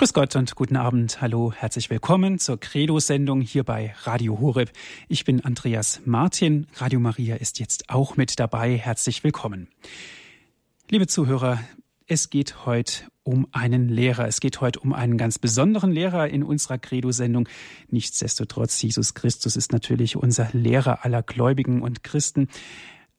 [0.00, 1.20] Grüß Gott und guten Abend.
[1.20, 4.72] Hallo, herzlich willkommen zur Credo-Sendung hier bei Radio Horeb.
[5.08, 6.66] Ich bin Andreas Martin.
[6.76, 8.78] Radio Maria ist jetzt auch mit dabei.
[8.78, 9.68] Herzlich willkommen.
[10.88, 11.60] Liebe Zuhörer,
[12.06, 14.26] es geht heute um einen Lehrer.
[14.26, 17.46] Es geht heute um einen ganz besonderen Lehrer in unserer Credo-Sendung.
[17.90, 22.48] Nichtsdestotrotz, Jesus Christus ist natürlich unser Lehrer aller Gläubigen und Christen.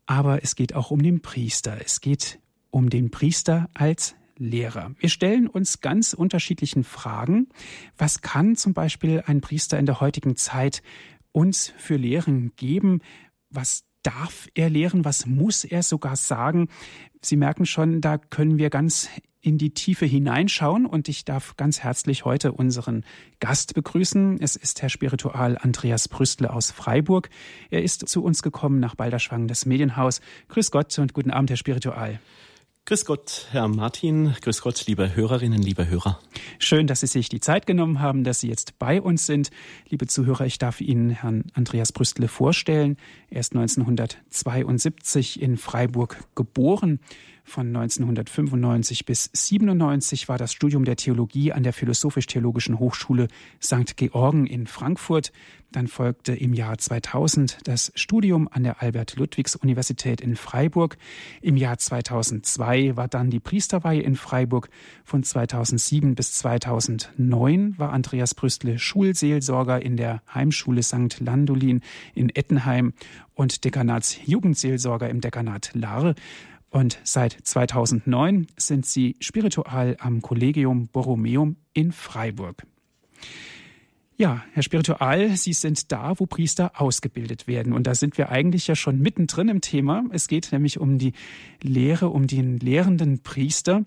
[0.08, 1.78] Aber es geht auch um den Priester.
[1.80, 2.40] Es geht
[2.72, 4.92] um den Priester als Lehrer.
[4.98, 7.48] Wir stellen uns ganz unterschiedlichen Fragen.
[7.98, 10.82] Was kann zum Beispiel ein Priester in der heutigen Zeit
[11.32, 13.02] uns für Lehren geben?
[13.52, 15.06] Was darf er lehren?
[15.06, 16.70] Was muss er sogar sagen?
[17.22, 19.10] Sie merken schon, da können wir ganz
[19.42, 23.04] in die Tiefe hineinschauen und ich darf ganz herzlich heute unseren
[23.40, 24.40] Gast begrüßen.
[24.40, 27.30] Es ist Herr Spiritual Andreas Brüstle aus Freiburg.
[27.70, 30.20] Er ist zu uns gekommen nach Balderschwang, das Medienhaus.
[30.50, 32.20] Grüß Gott und guten Abend, Herr Spiritual.
[32.86, 34.34] Grüß Gott, Herr Martin.
[34.42, 36.20] Grüß Gott, liebe Hörerinnen, liebe Hörer.
[36.58, 39.52] Schön, dass Sie sich die Zeit genommen haben, dass Sie jetzt bei uns sind.
[39.88, 42.98] Liebe Zuhörer, ich darf Ihnen Herrn Andreas Brüstle vorstellen.
[43.30, 47.00] Er ist 1972 in Freiburg geboren.
[47.44, 53.28] Von 1995 bis 97 war das Studium der Theologie an der Philosophisch-Theologischen Hochschule
[53.62, 53.98] St.
[53.98, 55.32] Georgen in Frankfurt.
[55.72, 60.98] Dann folgte im Jahr 2000 das Studium an der Albert-Ludwigs-Universität in Freiburg.
[61.42, 64.70] Im Jahr 2002 war dann die Priesterweihe in Freiburg.
[65.06, 71.20] Von 2007 bis 2009 war Andreas Brüstle Schulseelsorger in der Heimschule St.
[71.22, 71.82] Landolin
[72.14, 72.94] in Ettenheim
[73.34, 76.16] und Dekanatsjugendseelsorger im Dekanat Lahr.
[76.72, 82.66] Und seit 2009 sind sie spiritual am Collegium Borromeum in Freiburg.
[84.16, 87.74] Ja, Herr Spiritual, Sie sind da, wo Priester ausgebildet werden.
[87.74, 90.04] Und da sind wir eigentlich ja schon mittendrin im Thema.
[90.12, 91.14] Es geht nämlich um die
[91.62, 93.84] Lehre, um den lehrenden Priester.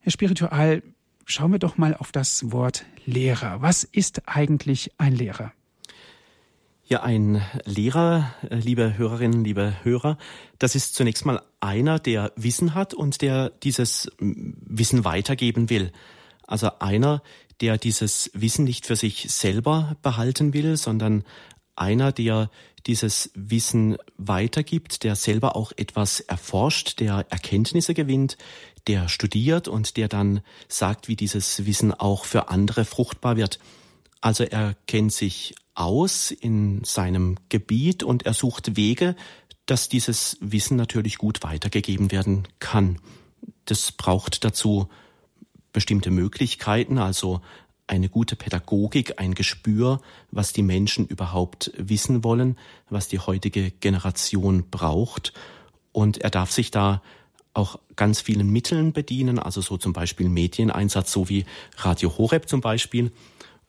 [0.00, 0.82] Herr Spiritual,
[1.24, 3.62] schauen wir doch mal auf das Wort Lehrer.
[3.62, 5.52] Was ist eigentlich ein Lehrer?
[6.90, 10.16] Ja, ein Lehrer, äh, liebe Hörerinnen, liebe Hörer,
[10.58, 15.92] das ist zunächst mal einer, der Wissen hat und der dieses Wissen weitergeben will.
[16.46, 17.22] Also einer,
[17.60, 21.24] der dieses Wissen nicht für sich selber behalten will, sondern
[21.76, 22.50] einer, der
[22.86, 28.38] dieses Wissen weitergibt, der selber auch etwas erforscht, der Erkenntnisse gewinnt,
[28.86, 33.58] der studiert und der dann sagt, wie dieses Wissen auch für andere fruchtbar wird.
[34.20, 39.14] Also er kennt sich aus in seinem Gebiet und er sucht Wege,
[39.66, 42.98] dass dieses Wissen natürlich gut weitergegeben werden kann.
[43.64, 44.88] Das braucht dazu
[45.72, 47.42] bestimmte Möglichkeiten, also
[47.86, 52.58] eine gute Pädagogik, ein Gespür, was die Menschen überhaupt wissen wollen,
[52.90, 55.32] was die heutige Generation braucht.
[55.92, 57.02] Und er darf sich da
[57.54, 61.44] auch ganz vielen Mitteln bedienen, also so zum Beispiel Medieneinsatz, so wie
[61.76, 63.10] Radio Horeb zum Beispiel.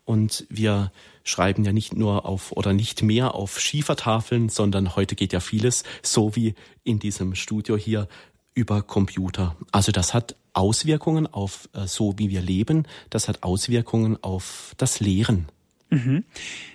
[0.09, 0.91] Und wir
[1.23, 5.83] schreiben ja nicht nur auf oder nicht mehr auf Schiefertafeln, sondern heute geht ja vieles,
[6.01, 8.07] so wie in diesem Studio hier,
[8.55, 9.55] über Computer.
[9.71, 12.87] Also das hat Auswirkungen auf äh, so, wie wir leben.
[13.11, 15.45] Das hat Auswirkungen auf das Lehren.
[15.91, 16.23] Mhm.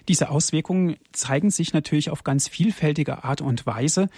[0.06, 4.10] Diese Auswirkungen zeigen sich natürlich auf ganz vielfältige Art und Weise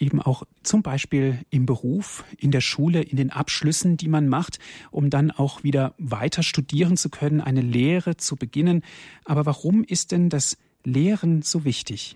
[0.00, 4.58] eben auch zum Beispiel im Beruf, in der Schule, in den Abschlüssen, die man macht,
[4.90, 8.82] um dann auch wieder weiter studieren zu können, eine Lehre zu beginnen.
[9.24, 12.14] Aber warum ist denn das Lehren so wichtig?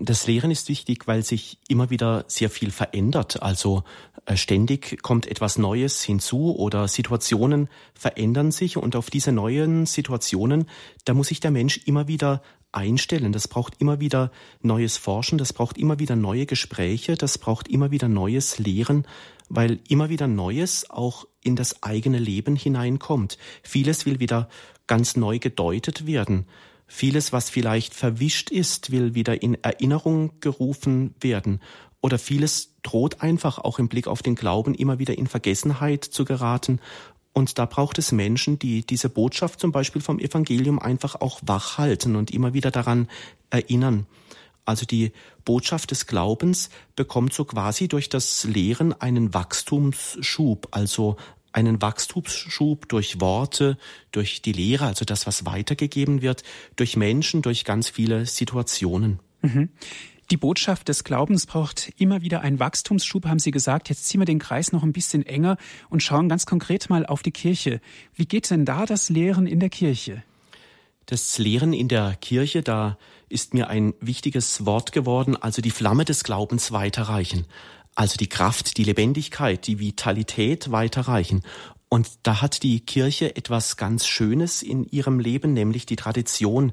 [0.00, 3.42] Das Lehren ist wichtig, weil sich immer wieder sehr viel verändert.
[3.42, 3.82] Also
[4.26, 10.66] äh, ständig kommt etwas Neues hinzu oder Situationen verändern sich und auf diese neuen Situationen,
[11.04, 12.42] da muss sich der Mensch immer wieder
[12.78, 13.32] einstellen.
[13.32, 14.30] Das braucht immer wieder
[14.62, 19.06] neues Forschen, das braucht immer wieder neue Gespräche, das braucht immer wieder neues Lehren,
[19.48, 23.38] weil immer wieder Neues auch in das eigene Leben hineinkommt.
[23.62, 24.48] Vieles will wieder
[24.86, 26.46] ganz neu gedeutet werden.
[26.86, 31.60] Vieles, was vielleicht verwischt ist, will wieder in Erinnerung gerufen werden.
[32.00, 36.24] Oder vieles droht einfach auch im Blick auf den Glauben immer wieder in Vergessenheit zu
[36.24, 36.80] geraten
[37.38, 41.78] und da braucht es Menschen, die diese Botschaft zum Beispiel vom Evangelium einfach auch wach
[41.78, 43.08] halten und immer wieder daran
[43.48, 44.06] erinnern.
[44.64, 45.12] Also die
[45.44, 51.16] Botschaft des Glaubens bekommt so quasi durch das Lehren einen Wachstumsschub, also
[51.52, 53.78] einen Wachstumsschub durch Worte,
[54.10, 56.42] durch die Lehre, also das, was weitergegeben wird,
[56.74, 59.20] durch Menschen, durch ganz viele Situationen.
[59.42, 59.70] Mhm.
[60.30, 63.88] Die Botschaft des Glaubens braucht immer wieder einen Wachstumsschub, haben Sie gesagt.
[63.88, 65.56] Jetzt ziehen wir den Kreis noch ein bisschen enger
[65.88, 67.80] und schauen ganz konkret mal auf die Kirche.
[68.14, 70.22] Wie geht denn da das Lehren in der Kirche?
[71.06, 72.98] Das Lehren in der Kirche, da
[73.30, 77.46] ist mir ein wichtiges Wort geworden, also die Flamme des Glaubens weiterreichen.
[77.94, 81.42] Also die Kraft, die Lebendigkeit, die Vitalität weiterreichen.
[81.88, 86.72] Und da hat die Kirche etwas ganz Schönes in ihrem Leben, nämlich die Tradition.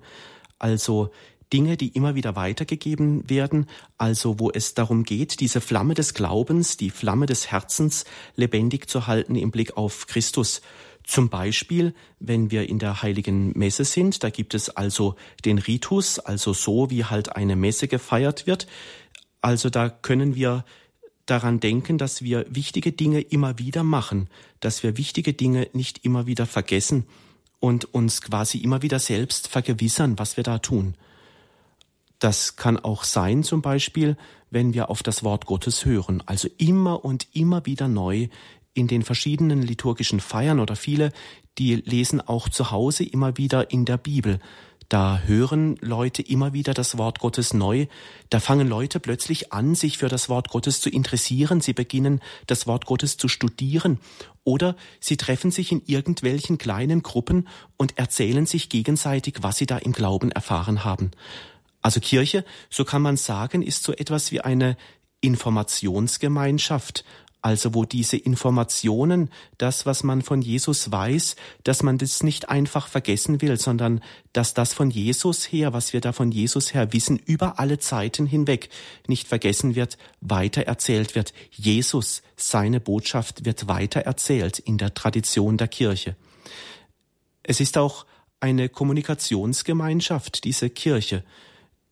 [0.60, 1.12] Also
[1.54, 6.78] Dinge, die immer wieder weitergegeben werden, also wo es darum geht, diese Flamme des Glaubens,
[6.78, 8.06] die Flamme des Herzens
[8.36, 10.62] lebendig zu halten im Blick auf Christus.
[11.04, 15.16] Zum Beispiel, wenn wir in der heiligen Messe sind, da gibt es also
[15.46, 18.66] den Ritus, also so wie halt eine Messe gefeiert wird.
[19.40, 20.66] Also da können wir
[21.28, 26.26] daran denken, dass wir wichtige Dinge immer wieder machen, dass wir wichtige Dinge nicht immer
[26.26, 27.06] wieder vergessen
[27.60, 30.96] und uns quasi immer wieder selbst vergewissern, was wir da tun.
[32.26, 34.18] Das kann auch sein, zum Beispiel,
[34.50, 38.30] wenn wir auf das Wort Gottes hören, also immer und immer wieder neu
[38.74, 41.12] in den verschiedenen liturgischen Feiern oder viele,
[41.60, 44.40] die lesen auch zu Hause immer wieder in der Bibel.
[44.90, 47.86] Da hören Leute immer wieder das Wort Gottes neu.
[48.32, 51.62] Da fangen Leute plötzlich an, sich für das Wort Gottes zu interessieren.
[51.62, 54.00] Sie beginnen, das Wort Gottes zu studieren.
[54.44, 57.48] Oder sie treffen sich in irgendwelchen kleinen Gruppen
[57.78, 61.12] und erzählen sich gegenseitig, was sie da im Glauben erfahren haben.
[61.86, 64.76] Also Kirche, so kann man sagen, ist so etwas wie eine
[65.22, 67.06] Informationsgemeinschaft,
[67.44, 69.30] also wo diese Informationen,
[69.60, 74.02] das, was man von Jesus weiß, dass man das nicht einfach vergessen will, sondern
[74.34, 78.26] dass das von Jesus her, was wir da von Jesus her wissen, über alle Zeiten
[78.26, 78.70] hinweg
[79.06, 81.34] nicht vergessen wird, weiter erzählt wird.
[81.52, 86.16] Jesus, seine Botschaft wird weiter erzählt in der Tradition der Kirche.
[87.44, 88.08] Es ist auch
[88.40, 91.24] eine Kommunikationsgemeinschaft, diese Kirche.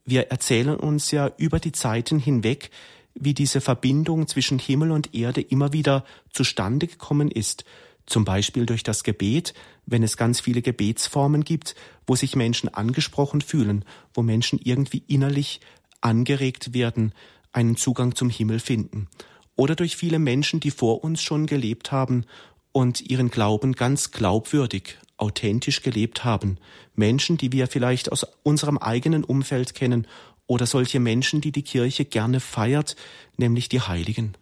[0.05, 2.71] Wir erzählen uns ja über die Zeiten hinweg,
[3.15, 7.63] wie diese Verbindung zwischen Himmel und Erde immer wieder zustande gekommen ist,
[8.05, 9.53] zum Beispiel durch das Gebet,
[9.85, 15.61] wenn es ganz viele Gebetsformen gibt, wo sich Menschen angesprochen fühlen, wo Menschen irgendwie innerlich
[16.01, 17.13] angeregt werden,
[17.53, 19.07] einen Zugang zum Himmel finden.
[19.55, 22.25] Oder durch viele Menschen, die vor uns schon gelebt haben
[22.71, 26.57] und ihren Glauben ganz glaubwürdig, authentisch gelebt haben.
[26.95, 30.05] Menschen, die wir vielleicht aus unserem eigenen Umfeld kennen
[30.45, 32.95] oder solche Menschen, die die Kirche gerne feiert,
[33.37, 34.33] nämlich die Heiligen.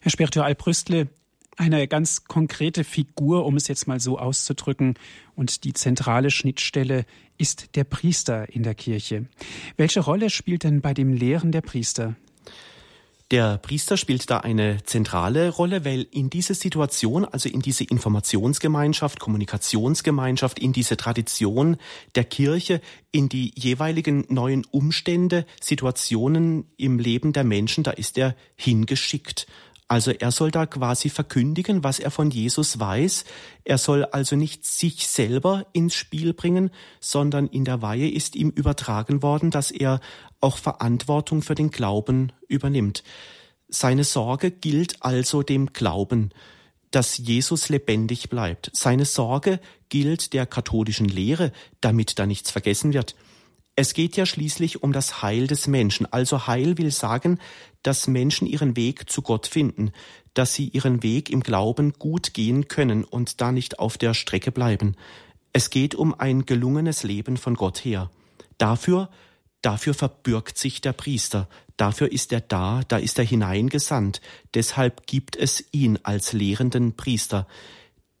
[0.00, 1.08] Herr Spiritual Brüstle,
[1.56, 4.94] eine ganz konkrete Figur, um es jetzt mal so auszudrücken,
[5.34, 7.06] und die zentrale Schnittstelle
[7.38, 9.26] ist der Priester in der Kirche.
[9.76, 12.14] Welche Rolle spielt denn bei dem Lehren der Priester?
[13.32, 19.18] Der Priester spielt da eine zentrale Rolle, weil in diese Situation, also in diese Informationsgemeinschaft,
[19.18, 21.76] Kommunikationsgemeinschaft, in diese Tradition
[22.14, 22.80] der Kirche,
[23.10, 29.48] in die jeweiligen neuen Umstände, Situationen im Leben der Menschen, da ist er hingeschickt.
[29.88, 33.24] Also er soll da quasi verkündigen, was er von Jesus weiß.
[33.64, 38.50] Er soll also nicht sich selber ins Spiel bringen, sondern in der Weihe ist ihm
[38.50, 40.00] übertragen worden, dass er
[40.40, 43.04] auch Verantwortung für den Glauben übernimmt.
[43.68, 46.30] Seine Sorge gilt also dem Glauben,
[46.90, 48.70] dass Jesus lebendig bleibt.
[48.72, 53.14] Seine Sorge gilt der katholischen Lehre, damit da nichts vergessen wird.
[53.78, 56.10] Es geht ja schließlich um das Heil des Menschen.
[56.10, 57.38] Also Heil will sagen,
[57.82, 59.92] dass Menschen ihren Weg zu Gott finden,
[60.32, 64.50] dass sie ihren Weg im Glauben gut gehen können und da nicht auf der Strecke
[64.50, 64.96] bleiben.
[65.52, 68.10] Es geht um ein gelungenes Leben von Gott her.
[68.56, 69.10] Dafür,
[69.60, 71.46] dafür verbürgt sich der Priester,
[71.76, 74.22] dafür ist er da, da ist er hineingesandt,
[74.54, 77.46] deshalb gibt es ihn als lehrenden Priester.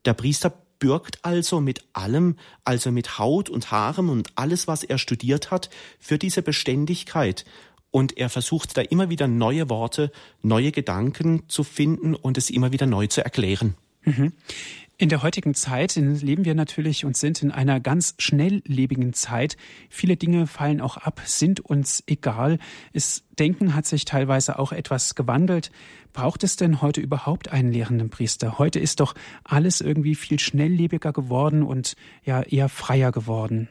[0.04, 4.98] Der Priester bürgt also mit allem, also mit Haut und Haaren und alles, was er
[4.98, 7.44] studiert hat, für diese Beständigkeit.
[7.90, 10.12] Und er versucht da immer wieder neue Worte,
[10.42, 13.74] neue Gedanken zu finden und es immer wieder neu zu erklären.
[14.04, 14.32] Mhm.
[14.98, 19.58] In der heutigen Zeit leben wir natürlich und sind in einer ganz schnelllebigen Zeit.
[19.90, 22.58] Viele Dinge fallen auch ab, sind uns egal.
[22.94, 25.70] Das Denken hat sich teilweise auch etwas gewandelt.
[26.14, 28.58] Braucht es denn heute überhaupt einen lehrenden Priester?
[28.58, 33.68] Heute ist doch alles irgendwie viel schnelllebiger geworden und ja eher freier geworden.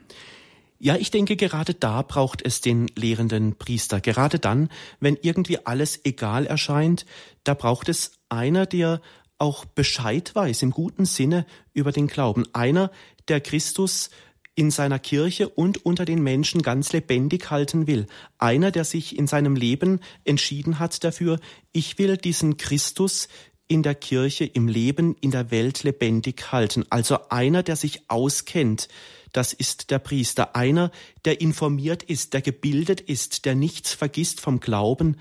[0.77, 3.99] Ja, ich denke, gerade da braucht es den lehrenden Priester.
[3.99, 7.07] Gerade dann, wenn irgendwie alles egal erscheint,
[7.43, 9.01] da braucht es einer, der
[9.37, 12.45] auch Bescheid weiß im guten Sinne über den Glauben.
[12.53, 12.91] Einer,
[13.27, 14.09] der Christus
[14.55, 18.07] in seiner Kirche und unter den Menschen ganz lebendig halten will.
[18.37, 21.39] Einer, der sich in seinem Leben entschieden hat dafür,
[21.73, 23.27] ich will diesen Christus
[23.67, 26.85] in der Kirche, im Leben, in der Welt lebendig halten.
[26.89, 28.87] Also einer, der sich auskennt,
[29.33, 30.55] das ist der Priester.
[30.55, 30.91] Einer,
[31.25, 35.17] der informiert ist, der gebildet ist, der nichts vergisst vom Glauben,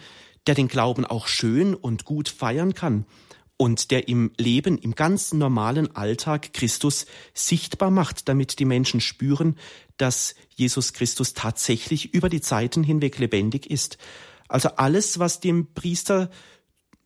[0.47, 3.07] der den Glauben auch schön und gut feiern kann
[3.57, 9.57] und der im Leben, im ganz normalen Alltag Christus sichtbar macht, damit die Menschen spüren,
[9.97, 13.99] dass Jesus Christus tatsächlich über die Zeiten hinweg lebendig ist.
[14.49, 16.31] Also alles, was dem Priester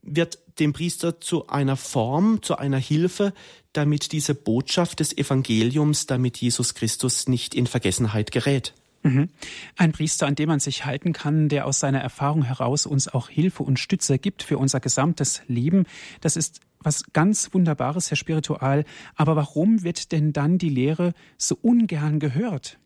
[0.02, 3.32] wird dem Priester zu einer Form, zu einer Hilfe,
[3.72, 8.74] damit diese Botschaft des Evangeliums, damit Jesus Christus nicht in Vergessenheit gerät.
[9.02, 9.28] Mhm.
[9.76, 13.28] Ein Priester, an dem man sich halten kann, der aus seiner Erfahrung heraus uns auch
[13.28, 15.84] Hilfe und Stütze gibt für unser gesamtes Leben.
[16.20, 18.84] Das ist was ganz Wunderbares, Herr Spiritual.
[19.14, 22.78] Aber warum wird denn dann die Lehre so ungern gehört?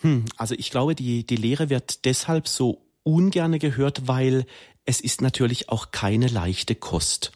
[0.00, 4.46] Hm, also ich glaube, die, die Lehre wird deshalb so ungern gehört, weil
[4.84, 7.32] es ist natürlich auch keine leichte Kost.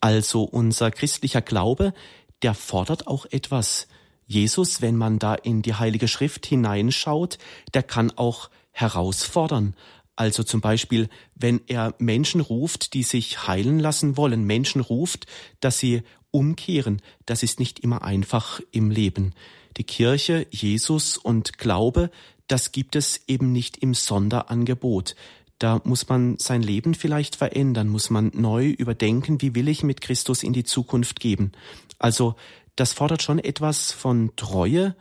[0.00, 1.94] Also unser christlicher Glaube,
[2.42, 3.86] der fordert auch etwas.
[4.32, 7.38] Jesus, wenn man da in die Heilige Schrift hineinschaut,
[7.74, 9.74] der kann auch herausfordern.
[10.16, 15.26] Also zum Beispiel, wenn er Menschen ruft, die sich heilen lassen wollen, Menschen ruft,
[15.60, 19.34] dass sie umkehren, das ist nicht immer einfach im Leben.
[19.76, 22.10] Die Kirche, Jesus und Glaube,
[22.46, 25.14] das gibt es eben nicht im Sonderangebot.
[25.58, 30.00] Da muss man sein Leben vielleicht verändern, muss man neu überdenken, wie will ich mit
[30.00, 31.52] Christus in die Zukunft geben.
[31.98, 32.34] Also
[32.76, 34.96] das fordert schon etwas von Treue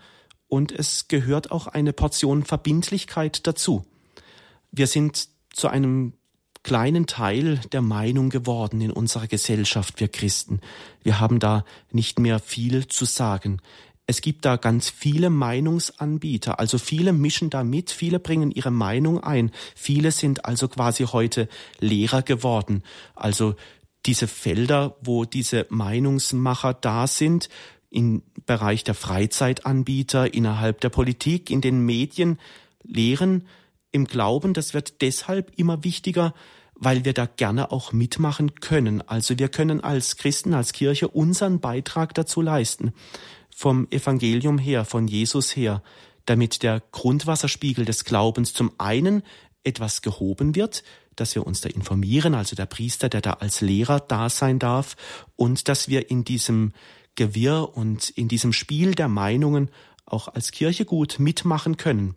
[0.47, 3.85] und es gehört auch eine Portion Verbindlichkeit dazu.
[4.71, 6.13] Wir sind zu einem
[6.63, 10.61] kleinen Teil der Meinung geworden in unserer Gesellschaft, wir Christen.
[11.03, 13.61] Wir haben da nicht mehr viel zu sagen.
[14.07, 19.23] Es gibt da ganz viele Meinungsanbieter, also viele mischen da mit, viele bringen ihre Meinung
[19.23, 21.47] ein, viele sind also quasi heute
[21.79, 22.83] Lehrer geworden.
[23.15, 23.55] Also
[24.05, 27.49] diese Felder, wo diese Meinungsmacher da sind,
[27.89, 32.39] im Bereich der Freizeitanbieter, innerhalb der Politik, in den Medien,
[32.83, 33.47] lehren
[33.91, 36.33] im Glauben, das wird deshalb immer wichtiger,
[36.75, 39.07] weil wir da gerne auch mitmachen können.
[39.07, 42.93] Also wir können als Christen, als Kirche unseren Beitrag dazu leisten.
[43.53, 45.83] Vom Evangelium her, von Jesus her,
[46.25, 49.21] damit der Grundwasserspiegel des Glaubens zum einen
[49.63, 50.83] etwas gehoben wird,
[51.15, 54.95] dass wir uns da informieren, also der Priester, der da als Lehrer da sein darf,
[55.35, 56.73] und dass wir in diesem
[57.15, 59.69] Gewirr und in diesem Spiel der Meinungen
[60.05, 62.15] auch als Kirche gut mitmachen können.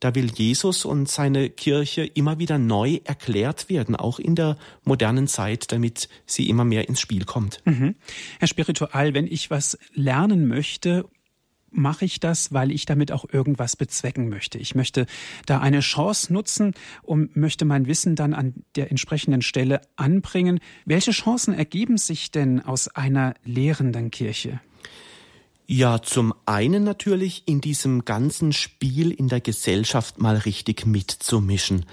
[0.00, 5.26] Da will Jesus und seine Kirche immer wieder neu erklärt werden, auch in der modernen
[5.26, 7.62] Zeit, damit sie immer mehr ins Spiel kommt.
[7.64, 7.94] Mhm.
[8.38, 11.06] Herr Spiritual, wenn ich was lernen möchte,
[11.76, 14.58] mache ich das, weil ich damit auch irgendwas bezwecken möchte.
[14.58, 15.06] Ich möchte
[15.46, 20.60] da eine Chance nutzen und möchte mein Wissen dann an der entsprechenden Stelle anbringen.
[20.84, 24.60] Welche Chancen ergeben sich denn aus einer lehrenden Kirche?
[25.68, 31.86] Ja, zum einen natürlich in diesem ganzen Spiel in der Gesellschaft mal richtig mitzumischen.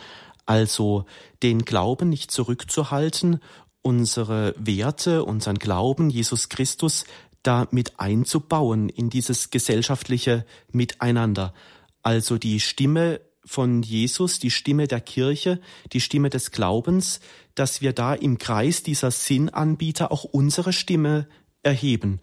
[0.46, 1.06] Also
[1.42, 3.40] den Glauben nicht zurückzuhalten,
[3.82, 7.06] unsere Werte, unseren Glauben, Jesus Christus
[7.44, 11.54] da mit einzubauen in dieses gesellschaftliche Miteinander.
[12.02, 15.60] Also die Stimme von Jesus, die Stimme der Kirche,
[15.92, 17.20] die Stimme des Glaubens,
[17.56, 21.28] dass wir da im Kreis dieser Sinnanbieter auch unsere Stimme
[21.62, 22.22] erheben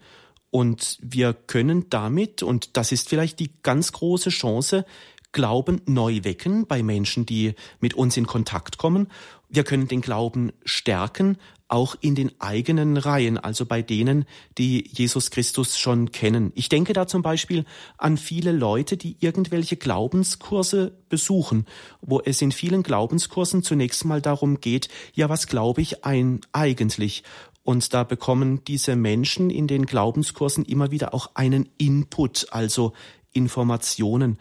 [0.51, 4.85] und wir können damit, und das ist vielleicht die ganz große Chance,
[5.33, 9.07] Glauben neu wecken bei Menschen, die mit uns in Kontakt kommen.
[9.47, 11.37] Wir können den Glauben stärken,
[11.71, 14.25] auch in den eigenen Reihen, also bei denen,
[14.57, 16.51] die Jesus Christus schon kennen.
[16.55, 17.65] Ich denke da zum Beispiel
[17.97, 21.65] an viele Leute, die irgendwelche Glaubenskurse besuchen,
[22.01, 27.23] wo es in vielen Glaubenskursen zunächst mal darum geht, ja, was glaube ich ein eigentlich?
[27.63, 32.93] Und da bekommen diese Menschen in den Glaubenskursen immer wieder auch einen Input, also
[33.33, 34.39] Informationen.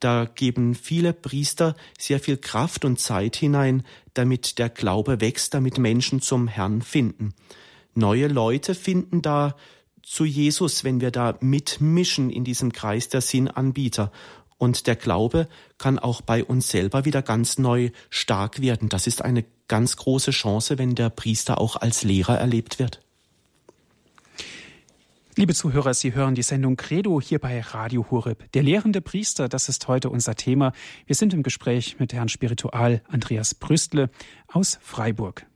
[0.00, 5.78] Da geben viele Priester sehr viel Kraft und Zeit hinein, damit der Glaube wächst, damit
[5.78, 7.34] Menschen zum Herrn finden.
[7.94, 9.56] Neue Leute finden da
[10.02, 14.12] zu Jesus, wenn wir da mitmischen in diesem Kreis der Sinnanbieter.
[14.56, 18.88] Und der Glaube kann auch bei uns selber wieder ganz neu stark werden.
[18.88, 23.00] Das ist eine ganz große Chance, wenn der Priester auch als Lehrer erlebt wird.
[25.38, 28.50] Liebe Zuhörer, Sie hören die Sendung Credo hier bei Radio Horeb.
[28.54, 30.72] Der lehrende Priester, das ist heute unser Thema.
[31.06, 34.10] Wir sind im Gespräch mit Herrn Spiritual Andreas Brüstle
[34.48, 35.46] aus Freiburg.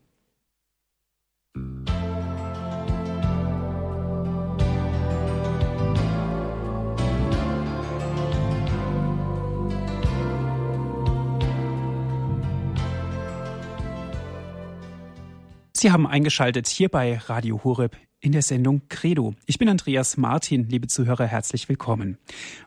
[15.73, 19.35] Sie haben eingeschaltet hier bei Radio Horeb in der Sendung Credo.
[19.47, 22.19] Ich bin Andreas Martin, liebe Zuhörer, herzlich willkommen.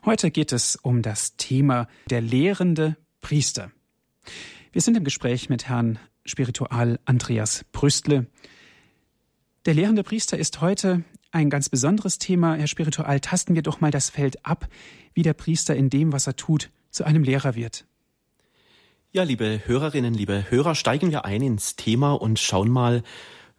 [0.04, 3.72] Heute geht es um das Thema der lehrende Priester.
[4.72, 8.26] Wir sind im Gespräch mit Herrn Spiritual Andreas Brüstle.
[9.64, 12.54] Der lehrende Priester ist heute ein ganz besonderes Thema.
[12.54, 14.68] Herr Spiritual, tasten wir doch mal das Feld ab,
[15.14, 17.86] wie der Priester in dem, was er tut, zu einem Lehrer wird.
[19.10, 23.02] Ja, liebe Hörerinnen, liebe Hörer, steigen wir ein ins Thema und schauen mal,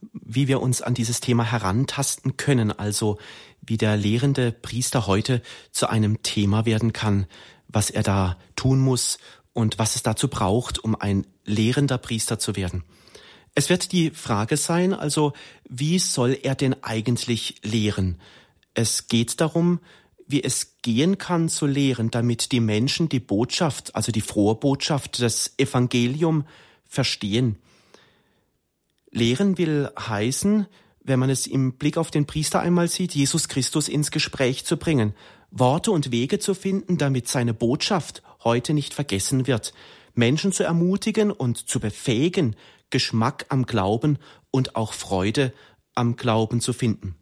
[0.01, 3.17] wie wir uns an dieses Thema herantasten können, also
[3.61, 7.25] wie der lehrende Priester heute zu einem Thema werden kann,
[7.67, 9.17] was er da tun muss
[9.53, 12.83] und was es dazu braucht, um ein lehrender Priester zu werden.
[13.55, 15.33] Es wird die Frage sein, also
[15.67, 18.19] wie soll er denn eigentlich lehren?
[18.75, 19.79] Es geht darum,
[20.27, 25.21] wie es gehen kann zu lehren, damit die Menschen die Botschaft, also die frohe Botschaft,
[25.21, 26.45] das Evangelium
[26.85, 27.57] verstehen.
[29.17, 30.67] Lehren will heißen,
[31.03, 34.77] wenn man es im Blick auf den Priester einmal sieht, Jesus Christus ins Gespräch zu
[34.77, 35.13] bringen,
[35.49, 39.73] Worte und Wege zu finden, damit seine Botschaft heute nicht vergessen wird,
[40.13, 42.55] Menschen zu ermutigen und zu befähigen,
[42.89, 44.19] Geschmack am Glauben
[44.51, 45.51] und auch Freude
[45.95, 47.15] am Glauben zu finden.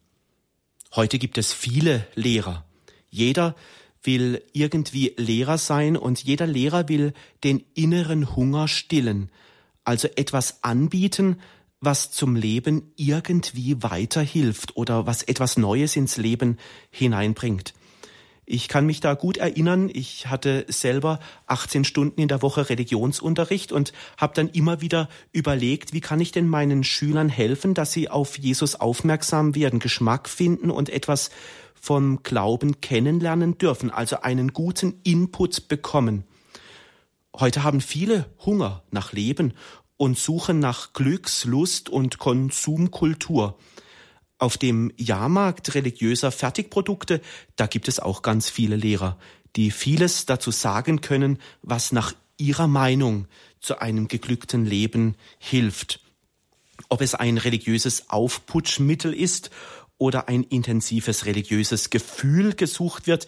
[0.95, 2.65] Heute gibt es viele Lehrer.
[3.09, 3.55] Jeder
[4.03, 9.29] will irgendwie Lehrer sein und jeder Lehrer will den inneren Hunger stillen,
[9.83, 11.37] also etwas anbieten,
[11.81, 16.57] was zum Leben irgendwie weiterhilft oder was etwas Neues ins Leben
[16.89, 17.73] hineinbringt.
[18.47, 23.71] Ich kann mich da gut erinnern, ich hatte selber 18 Stunden in der Woche Religionsunterricht
[23.71, 28.07] und habe dann immer wieder überlegt, wie kann ich denn meinen Schülern helfen, dass sie
[28.07, 31.31] auf Jesus aufmerksam werden, Geschmack finden und etwas
[31.73, 36.23] vom Glauben kennenlernen dürfen, also einen guten Input bekommen.
[37.35, 39.53] Heute haben viele Hunger nach Leben
[39.97, 43.57] und suchen nach Glücks, Lust und Konsumkultur.
[44.37, 47.21] Auf dem Jahrmarkt religiöser Fertigprodukte,
[47.55, 49.17] da gibt es auch ganz viele Lehrer,
[49.55, 53.27] die vieles dazu sagen können, was nach ihrer Meinung
[53.61, 56.01] zu einem geglückten Leben hilft.
[56.89, 59.49] Ob es ein religiöses Aufputschmittel ist
[59.97, 63.27] oder ein intensives religiöses Gefühl gesucht wird,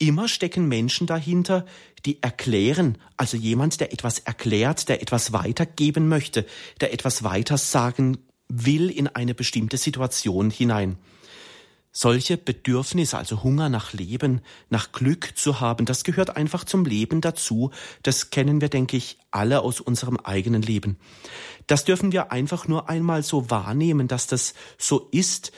[0.00, 1.64] immer stecken Menschen dahinter,
[2.04, 6.46] die erklären, also jemand, der etwas erklärt, der etwas weitergeben möchte,
[6.80, 10.96] der etwas weitersagen will in eine bestimmte Situation hinein.
[11.92, 17.20] Solche Bedürfnisse, also Hunger nach Leben, nach Glück zu haben, das gehört einfach zum Leben
[17.20, 17.70] dazu.
[18.04, 20.98] Das kennen wir, denke ich, alle aus unserem eigenen Leben.
[21.66, 25.50] Das dürfen wir einfach nur einmal so wahrnehmen, dass das so ist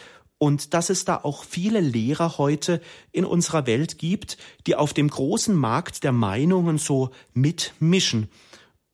[0.43, 2.81] und dass es da auch viele Lehrer heute
[3.13, 8.29] in unserer Welt gibt, die auf dem großen Markt der Meinungen so mitmischen.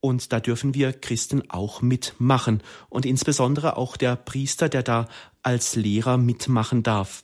[0.01, 5.09] Und da dürfen wir Christen auch mitmachen und insbesondere auch der Priester, der da
[5.43, 7.23] als Lehrer mitmachen darf.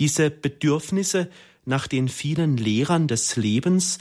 [0.00, 1.30] Diese Bedürfnisse
[1.64, 4.00] nach den vielen Lehrern des Lebens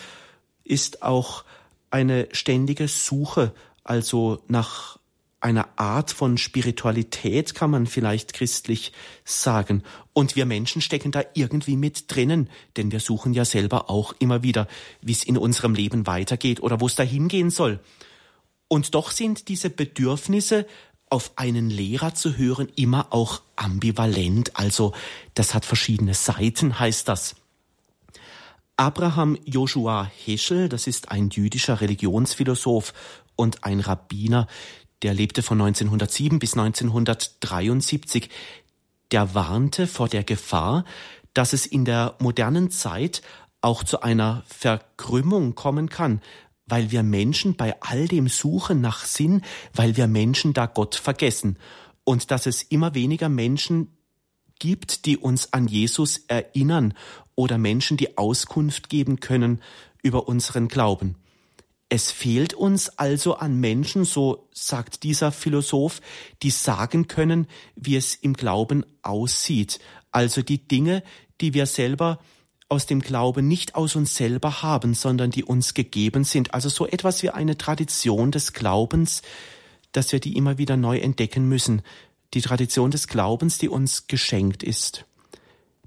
[0.63, 1.43] ist auch
[1.91, 4.97] eine ständige Suche, also nach
[5.43, 8.93] einer Art von Spiritualität, kann man vielleicht christlich
[9.25, 9.83] sagen.
[10.13, 14.43] Und wir Menschen stecken da irgendwie mit drinnen, denn wir suchen ja selber auch immer
[14.43, 14.67] wieder,
[15.01, 17.79] wie es in unserem Leben weitergeht oder wo es dahin gehen soll.
[18.67, 20.65] Und doch sind diese Bedürfnisse
[21.09, 24.93] auf einen Lehrer zu hören immer auch ambivalent, also
[25.35, 27.35] das hat verschiedene Seiten, heißt das.
[28.77, 32.95] Abraham Joshua Heschel, das ist ein jüdischer Religionsphilosoph
[33.35, 34.47] und ein Rabbiner,
[35.03, 38.29] der lebte von 1907 bis 1973,
[39.11, 40.85] der warnte vor der Gefahr,
[41.33, 43.21] dass es in der modernen Zeit
[43.61, 46.21] auch zu einer Verkrümmung kommen kann,
[46.65, 49.41] weil wir Menschen bei all dem Suchen nach Sinn,
[49.73, 51.57] weil wir Menschen da Gott vergessen
[52.03, 53.95] und dass es immer weniger Menschen
[54.59, 56.93] gibt, die uns an Jesus erinnern
[57.35, 59.61] oder Menschen, die Auskunft geben können
[60.01, 61.15] über unseren Glauben.
[61.93, 66.01] Es fehlt uns also an Menschen, so sagt dieser Philosoph,
[66.41, 69.77] die sagen können, wie es im Glauben aussieht.
[70.11, 71.03] Also die Dinge,
[71.39, 72.17] die wir selber
[72.67, 76.55] aus dem Glauben nicht aus uns selber haben, sondern die uns gegeben sind.
[76.55, 79.21] Also so etwas wie eine Tradition des Glaubens,
[79.91, 81.83] dass wir die immer wieder neu entdecken müssen.
[82.33, 85.05] Die Tradition des Glaubens, die uns geschenkt ist.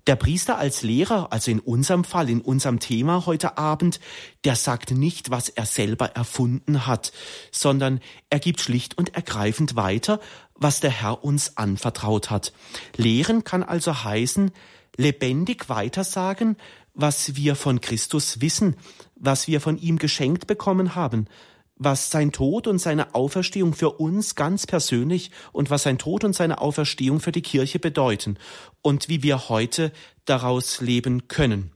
[0.07, 3.99] Der Priester als Lehrer, also in unserem Fall, in unserem Thema heute Abend,
[4.45, 7.12] der sagt nicht, was er selber erfunden hat,
[7.51, 10.21] sondern er gibt schlicht und ergreifend weiter,
[10.55, 12.53] was der Herr uns anvertraut hat.
[12.97, 14.53] Lehren kann also heißen,
[14.97, 16.57] lebendig weitersagen,
[16.95, 18.77] was wir von Christus wissen,
[19.16, 21.27] was wir von ihm geschenkt bekommen haben,
[21.76, 26.34] was sein Tod und seine Auferstehung für uns ganz persönlich und was sein Tod und
[26.34, 28.38] seine Auferstehung für die Kirche bedeuten
[28.82, 29.92] und wie wir heute
[30.24, 31.72] daraus leben können.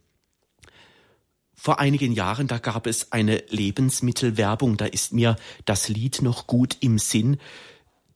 [1.55, 5.37] Vor einigen Jahren, da gab es eine Lebensmittelwerbung, da ist mir
[5.67, 7.37] das Lied noch gut im Sinn.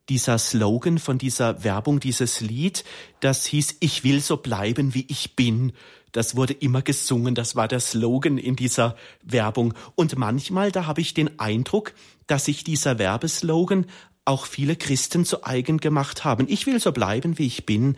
[0.08, 2.84] dieser Slogan von dieser Werbung, dieses Lied,
[3.20, 5.72] das hieß, ich will so bleiben, wie ich bin.
[6.14, 9.74] Das wurde immer gesungen, das war der Slogan in dieser Werbung.
[9.96, 11.92] Und manchmal, da habe ich den Eindruck,
[12.28, 13.86] dass sich dieser Werbeslogan
[14.24, 16.46] auch viele Christen zu eigen gemacht haben.
[16.48, 17.96] Ich will so bleiben, wie ich bin.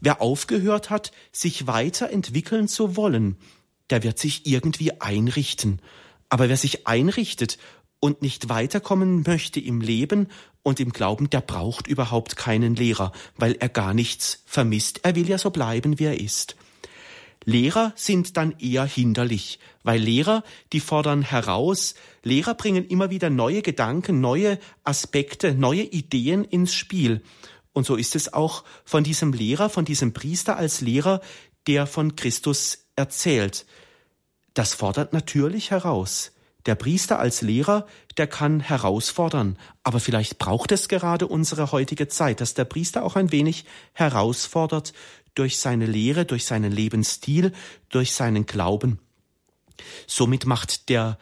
[0.00, 3.36] Wer aufgehört hat, sich weiterentwickeln zu wollen,
[3.90, 5.82] der wird sich irgendwie einrichten.
[6.30, 7.58] Aber wer sich einrichtet
[8.00, 10.28] und nicht weiterkommen möchte im Leben
[10.62, 15.00] und im Glauben, der braucht überhaupt keinen Lehrer, weil er gar nichts vermisst.
[15.02, 16.56] Er will ja so bleiben, wie er ist.
[17.48, 23.62] Lehrer sind dann eher hinderlich, weil Lehrer, die fordern heraus, Lehrer bringen immer wieder neue
[23.62, 27.22] Gedanken, neue Aspekte, neue Ideen ins Spiel.
[27.72, 31.22] Und so ist es auch von diesem Lehrer, von diesem Priester als Lehrer,
[31.66, 33.64] der von Christus erzählt.
[34.52, 36.32] Das fordert natürlich heraus.
[36.66, 37.86] Der Priester als Lehrer,
[38.18, 43.16] der kann herausfordern, aber vielleicht braucht es gerade unsere heutige Zeit, dass der Priester auch
[43.16, 44.92] ein wenig herausfordert
[45.38, 47.52] durch seine Lehre, durch seinen Lebensstil,
[47.88, 48.98] durch seinen Glauben.
[50.06, 51.18] Somit macht der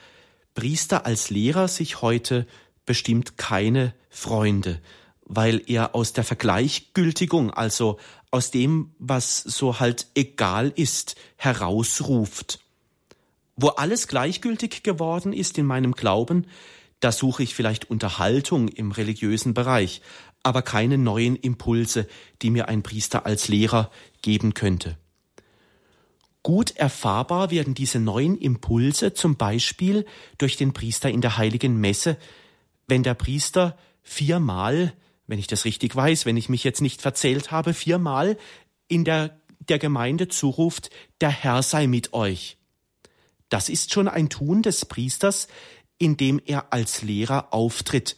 [0.54, 2.46] Priester als Lehrer sich heute
[2.86, 4.80] bestimmt keine Freunde,
[5.26, 7.98] weil er aus der Vergleichgültigung, also
[8.30, 12.60] aus dem, was so halt egal ist, herausruft.
[13.56, 16.46] Wo alles gleichgültig geworden ist in meinem Glauben,
[17.00, 20.00] da suche ich vielleicht Unterhaltung im religiösen Bereich,
[20.46, 22.06] aber keine neuen Impulse,
[22.40, 23.90] die mir ein Priester als Lehrer
[24.22, 24.96] geben könnte.
[26.44, 30.06] Gut erfahrbar werden diese neuen Impulse zum Beispiel
[30.38, 32.16] durch den Priester in der heiligen Messe,
[32.86, 34.92] wenn der Priester viermal,
[35.26, 38.38] wenn ich das richtig weiß, wenn ich mich jetzt nicht verzählt habe, viermal
[38.86, 42.56] in der, der Gemeinde zuruft, der Herr sei mit euch.
[43.48, 45.48] Das ist schon ein Tun des Priesters,
[45.98, 48.16] in dem er als Lehrer auftritt.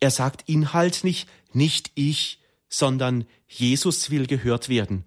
[0.00, 5.04] Er sagt inhaltlich nicht ich, sondern Jesus will gehört werden.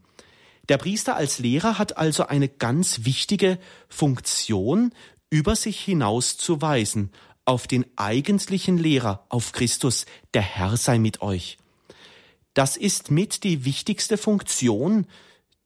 [0.68, 3.58] Der Priester als Lehrer hat also eine ganz wichtige
[3.88, 4.92] Funktion,
[5.32, 7.12] über sich hinauszuweisen
[7.46, 11.58] auf den eigentlichen Lehrer, auf Christus, der Herr sei mit euch.
[12.54, 15.08] Das ist mit die wichtigste Funktion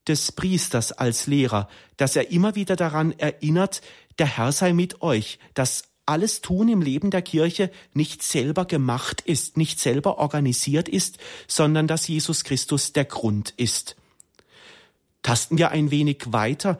[0.07, 3.81] des Priesters als Lehrer, dass er immer wieder daran erinnert,
[4.19, 9.21] der Herr sei mit euch, dass alles Tun im Leben der Kirche nicht selber gemacht
[9.21, 13.95] ist, nicht selber organisiert ist, sondern dass Jesus Christus der Grund ist.
[15.21, 16.79] Tasten wir ein wenig weiter,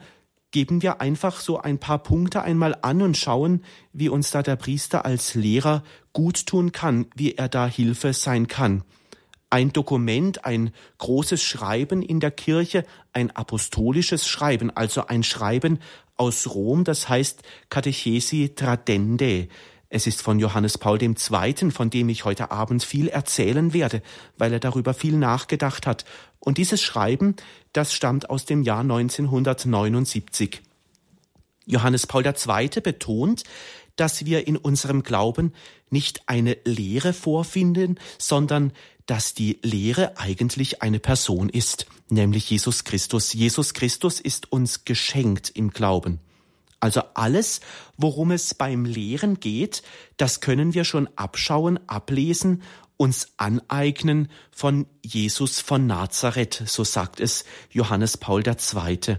[0.52, 4.56] geben wir einfach so ein paar Punkte einmal an und schauen, wie uns da der
[4.56, 8.84] Priester als Lehrer gut tun kann, wie er da Hilfe sein kann
[9.54, 15.78] ein Dokument, ein großes Schreiben in der Kirche, ein apostolisches Schreiben, also ein Schreiben
[16.16, 19.48] aus Rom, das heißt Catechesi Tradende.
[19.90, 24.02] Es ist von Johannes Paul II., von dem ich heute Abend viel erzählen werde,
[24.40, 26.04] weil er darüber viel nachgedacht hat.
[26.40, 27.36] Und dieses Schreiben,
[27.74, 30.64] das stammt aus dem Jahr 1979.
[31.68, 32.70] Johannes Paul II.
[32.82, 33.44] betont,
[33.98, 35.54] dass wir in unserem Glauben
[35.94, 38.74] nicht eine Lehre vorfinden, sondern
[39.06, 43.32] dass die Lehre eigentlich eine Person ist, nämlich Jesus Christus.
[43.32, 46.20] Jesus Christus ist uns geschenkt im Glauben.
[46.80, 47.62] Also alles,
[47.98, 49.84] worum es beim Lehren geht,
[50.18, 52.62] das können wir schon abschauen, ablesen,
[52.98, 59.18] uns aneignen von Jesus von Nazareth, so sagt es Johannes Paul II.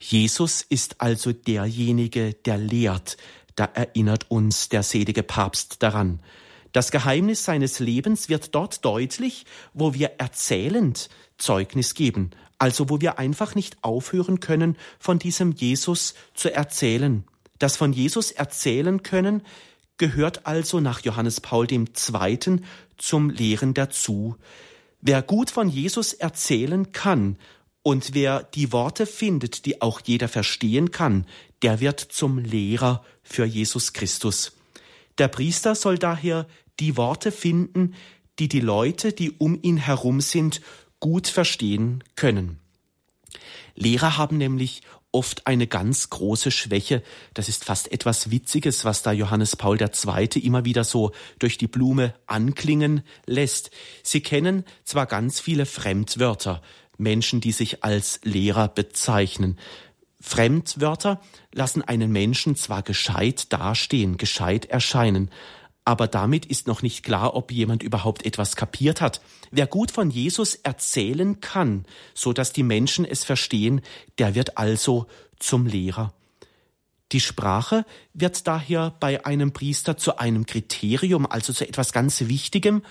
[0.00, 3.16] Jesus ist also derjenige, der lehrt,
[3.62, 6.18] da erinnert uns der selige Papst daran.
[6.72, 13.20] Das Geheimnis seines Lebens wird dort deutlich, wo wir erzählend Zeugnis geben, also wo wir
[13.20, 17.22] einfach nicht aufhören können, von diesem Jesus zu erzählen.
[17.60, 19.42] Das von Jesus erzählen können
[19.96, 21.86] gehört also nach Johannes Paul II.
[22.96, 24.34] zum Lehren dazu.
[25.00, 27.36] Wer gut von Jesus erzählen kann
[27.84, 31.26] und wer die Worte findet, die auch jeder verstehen kann,
[31.62, 34.52] der wird zum Lehrer für Jesus Christus.
[35.18, 36.46] Der Priester soll daher
[36.80, 37.94] die Worte finden,
[38.38, 40.60] die die Leute, die um ihn herum sind,
[41.00, 42.58] gut verstehen können.
[43.74, 47.02] Lehrer haben nämlich oft eine ganz große Schwäche.
[47.34, 50.26] Das ist fast etwas Witziges, was da Johannes Paul II.
[50.42, 53.70] immer wieder so durch die Blume anklingen lässt.
[54.02, 56.62] Sie kennen zwar ganz viele Fremdwörter,
[56.96, 59.58] Menschen, die sich als Lehrer bezeichnen.
[60.22, 61.20] Fremdwörter
[61.52, 65.30] lassen einen Menschen zwar gescheit dastehen, gescheit erscheinen,
[65.84, 69.20] aber damit ist noch nicht klar, ob jemand überhaupt etwas kapiert hat.
[69.50, 73.80] Wer gut von Jesus erzählen kann, so dass die Menschen es verstehen,
[74.18, 75.06] der wird also
[75.40, 76.14] zum Lehrer.
[77.10, 82.82] Die Sprache wird daher bei einem Priester zu einem Kriterium, also zu etwas ganz Wichtigem,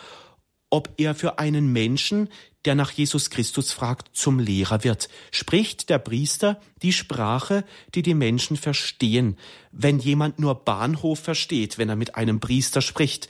[0.71, 2.29] ob er für einen Menschen,
[2.65, 5.09] der nach Jesus Christus fragt, zum Lehrer wird.
[5.29, 9.37] Spricht der Priester die Sprache, die die Menschen verstehen.
[9.71, 13.29] Wenn jemand nur Bahnhof versteht, wenn er mit einem Priester spricht,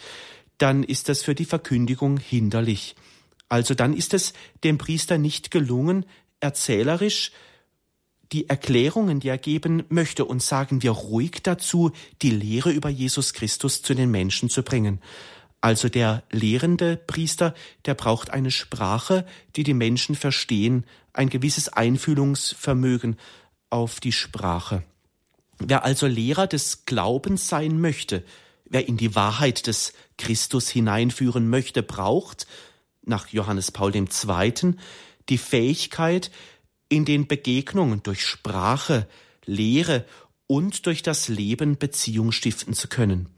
[0.58, 2.95] dann ist das für die Verkündigung hinderlich.
[3.49, 6.06] Also dann ist es dem Priester nicht gelungen,
[6.39, 7.32] erzählerisch
[8.32, 13.34] die Erklärungen, die er geben möchte, und sagen wir ruhig dazu, die Lehre über Jesus
[13.34, 15.01] Christus zu den Menschen zu bringen.
[15.62, 17.54] Also der lehrende Priester,
[17.86, 23.17] der braucht eine Sprache, die die Menschen verstehen, ein gewisses Einfühlungsvermögen
[23.69, 24.84] auf die Sprache.
[25.60, 28.24] Wer also Lehrer des Glaubens sein möchte,
[28.65, 32.47] wer in die Wahrheit des Christus hineinführen möchte, braucht,
[33.04, 34.76] nach Johannes Paul II.,
[35.30, 36.32] die Fähigkeit,
[36.89, 39.08] in den Begegnungen durch Sprache,
[39.45, 40.06] Lehre
[40.47, 43.30] und durch das Leben Beziehung stiften zu können.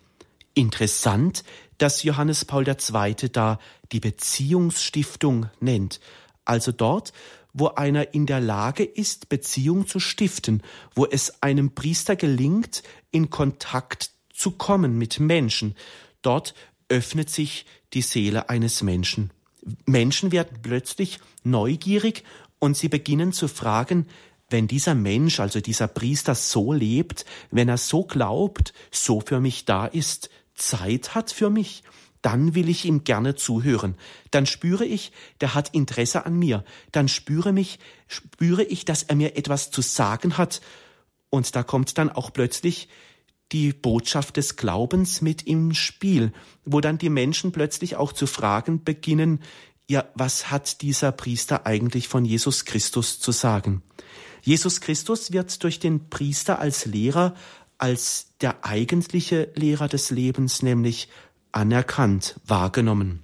[0.56, 1.44] Interessant,
[1.78, 3.16] dass Johannes Paul II.
[3.32, 3.60] da
[3.92, 6.00] die Beziehungsstiftung nennt,
[6.46, 7.14] also dort,
[7.54, 10.64] wo einer in der Lage ist, Beziehung zu stiften,
[10.96, 15.76] wo es einem Priester gelingt, in Kontakt zu kommen mit Menschen,
[16.22, 16.56] dort
[16.90, 19.32] öffnet sich die Seele eines Menschen.
[19.86, 22.24] Menschen werden plötzlich neugierig
[22.60, 24.08] und sie beginnen zu fragen,
[24.50, 29.66] wenn dieser Mensch, also dieser Priester so lebt, wenn er so glaubt, so für mich
[29.66, 31.84] da ist, Zeit hat für mich,
[32.22, 33.96] dann will ich ihm gerne zuhören.
[34.32, 35.12] Dann spüre ich,
[35.42, 36.64] der hat Interesse an mir.
[36.92, 40.62] Dann spüre mich, spüre ich, dass er mir etwas zu sagen hat.
[41.30, 42.88] Und da kommt dann auch plötzlich
[43.52, 46.32] die Botschaft des Glaubens mit im Spiel,
[46.64, 49.42] wo dann die Menschen plötzlich auch zu fragen beginnen,
[49.90, 53.84] ja, was hat dieser Priester eigentlich von Jesus Christus zu sagen?
[54.42, 57.36] Jesus Christus wird durch den Priester als Lehrer,
[57.84, 61.10] als der eigentliche Lehrer des Lebens, nämlich
[61.52, 63.24] anerkannt, wahrgenommen.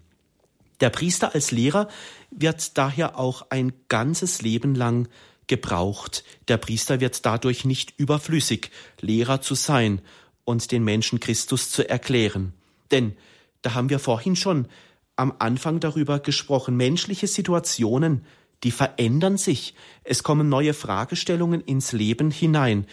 [0.81, 1.87] Der Priester als Lehrer
[2.29, 5.07] wird daher auch ein ganzes Leben lang
[5.47, 6.25] gebraucht.
[6.49, 8.69] Der Priester wird dadurch nicht überflüssig,
[8.99, 10.01] Lehrer zu sein
[10.43, 12.51] und den Menschen Christus zu erklären.
[12.91, 13.15] Denn,
[13.61, 14.67] da haben wir vorhin schon
[15.15, 16.75] am Anfang darüber gesprochen.
[16.75, 18.25] Menschliche Situationen,
[18.65, 19.73] die verändern sich.
[20.03, 22.87] Es kommen neue Fragestellungen ins Leben hinein.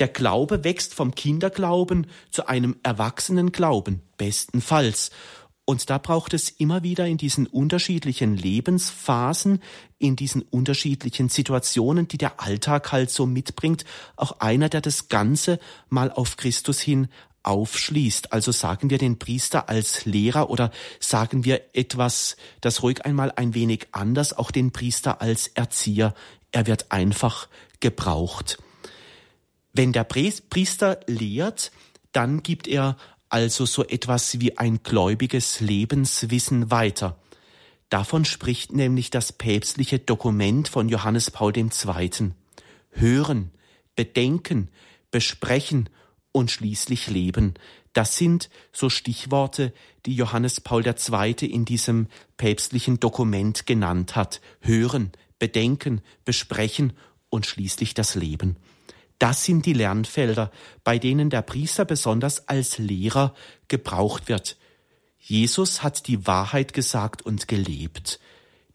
[0.00, 5.10] Der Glaube wächst vom Kinderglauben zu einem erwachsenen Glauben, bestenfalls.
[5.66, 9.62] Und da braucht es immer wieder in diesen unterschiedlichen Lebensphasen,
[9.98, 13.84] in diesen unterschiedlichen Situationen, die der Alltag halt so mitbringt,
[14.16, 17.08] auch einer, der das Ganze mal auf Christus hin
[17.44, 18.32] aufschließt.
[18.32, 23.54] Also sagen wir den Priester als Lehrer oder sagen wir etwas, das ruhig einmal ein
[23.54, 26.14] wenig anders, auch den Priester als Erzieher.
[26.52, 27.48] Er wird einfach
[27.80, 28.58] gebraucht.
[29.74, 31.72] Wenn der Priester lehrt,
[32.12, 32.96] dann gibt er
[33.28, 37.18] also so etwas wie ein gläubiges Lebenswissen weiter.
[37.90, 41.70] Davon spricht nämlich das päpstliche Dokument von Johannes Paul II.
[42.90, 43.50] Hören,
[43.96, 44.68] bedenken,
[45.10, 45.90] besprechen
[46.30, 47.54] und schließlich Leben.
[47.92, 49.72] Das sind so Stichworte,
[50.06, 51.34] die Johannes Paul II.
[51.46, 52.06] in diesem
[52.36, 54.40] päpstlichen Dokument genannt hat.
[54.60, 55.10] Hören,
[55.40, 56.92] bedenken, besprechen
[57.28, 58.56] und schließlich das Leben.
[59.18, 60.50] Das sind die Lernfelder,
[60.82, 63.34] bei denen der Priester besonders als Lehrer
[63.68, 64.56] gebraucht wird.
[65.18, 68.20] Jesus hat die Wahrheit gesagt und gelebt.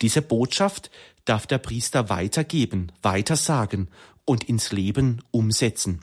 [0.01, 0.89] Diese Botschaft
[1.25, 3.89] darf der Priester weitergeben, weitersagen
[4.25, 6.01] und ins Leben umsetzen.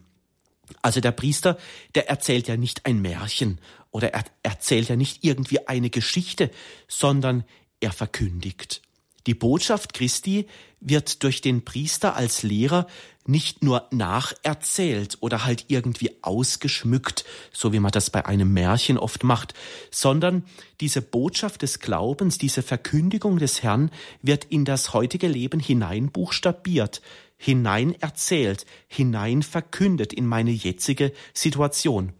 [0.82, 1.58] Also der Priester,
[1.94, 6.50] der erzählt ja nicht ein Märchen oder er erzählt ja nicht irgendwie eine Geschichte,
[6.86, 7.44] sondern
[7.80, 8.82] er verkündigt.
[9.26, 10.46] Die Botschaft Christi
[10.80, 12.86] wird durch den Priester als Lehrer
[13.26, 19.24] nicht nur nacherzählt oder halt irgendwie ausgeschmückt, so wie man das bei einem Märchen oft
[19.24, 19.54] macht,
[19.90, 20.44] sondern
[20.80, 23.90] diese Botschaft des Glaubens, diese Verkündigung des Herrn
[24.22, 27.02] wird in das heutige Leben hinein buchstabiert
[27.36, 32.12] hinein erzählt, hinein verkündet in meine jetzige Situation.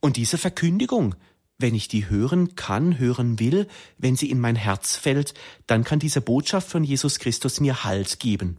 [0.00, 1.14] Und diese Verkündigung,
[1.62, 5.32] wenn ich die hören kann, hören will, wenn sie in mein Herz fällt,
[5.66, 8.58] dann kann diese Botschaft von Jesus Christus mir Halt geben.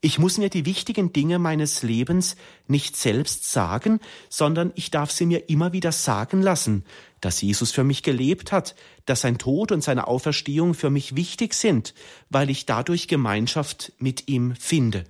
[0.00, 2.36] Ich muss mir die wichtigen Dinge meines Lebens
[2.68, 6.84] nicht selbst sagen, sondern ich darf sie mir immer wieder sagen lassen,
[7.20, 11.52] dass Jesus für mich gelebt hat, dass sein Tod und seine Auferstehung für mich wichtig
[11.52, 11.94] sind,
[12.30, 15.02] weil ich dadurch Gemeinschaft mit ihm finde.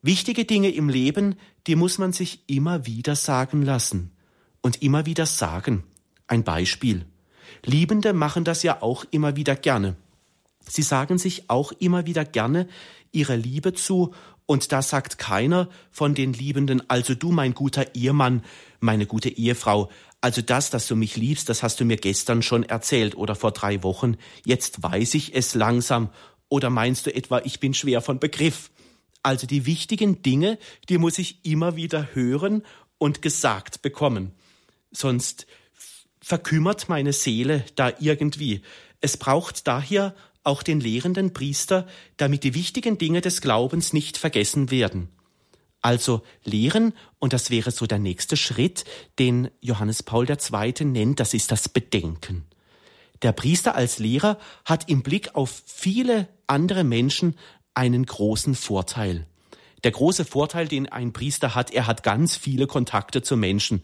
[0.00, 4.13] Wichtige Dinge im Leben, die muss man sich immer wieder sagen lassen
[4.64, 5.84] und immer wieder sagen.
[6.26, 7.04] Ein Beispiel.
[7.64, 9.94] Liebende machen das ja auch immer wieder gerne.
[10.66, 12.66] Sie sagen sich auch immer wieder gerne
[13.12, 14.14] ihre Liebe zu
[14.46, 18.42] Und da sagt keiner von den Liebenden, also du, mein guter Ehemann,
[18.80, 22.62] meine gute Ehefrau, also das, dass du mich liebst, das hast du mir gestern schon
[22.62, 26.08] erzählt oder vor drei Wochen, jetzt weiß ich es langsam.
[26.48, 28.70] Oder meinst du etwa, ich bin schwer von Begriff?
[29.22, 32.62] Also die wichtigen Dinge, die muss ich immer wieder hören
[32.98, 34.32] und gesagt bekommen.
[34.94, 35.46] Sonst
[36.20, 38.62] verkümmert meine Seele da irgendwie.
[39.00, 44.70] Es braucht daher auch den lehrenden Priester, damit die wichtigen Dinge des Glaubens nicht vergessen
[44.70, 45.08] werden.
[45.80, 48.84] Also lehren, und das wäre so der nächste Schritt,
[49.18, 50.84] den Johannes Paul II.
[50.84, 52.46] nennt, das ist das Bedenken.
[53.22, 57.36] Der Priester als Lehrer hat im Blick auf viele andere Menschen
[57.74, 59.26] einen großen Vorteil.
[59.82, 63.82] Der große Vorteil, den ein Priester hat, er hat ganz viele Kontakte zu Menschen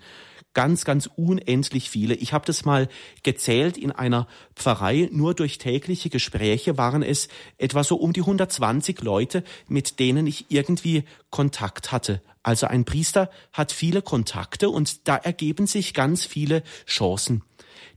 [0.55, 2.15] ganz, ganz unendlich viele.
[2.15, 2.89] Ich habe das mal
[3.23, 5.09] gezählt in einer Pfarrei.
[5.13, 10.47] Nur durch tägliche Gespräche waren es etwa so um die 120 Leute, mit denen ich
[10.49, 12.23] irgendwie Kontakt hatte.
[12.43, 17.43] Also ein Priester hat viele Kontakte und da ergeben sich ganz viele Chancen.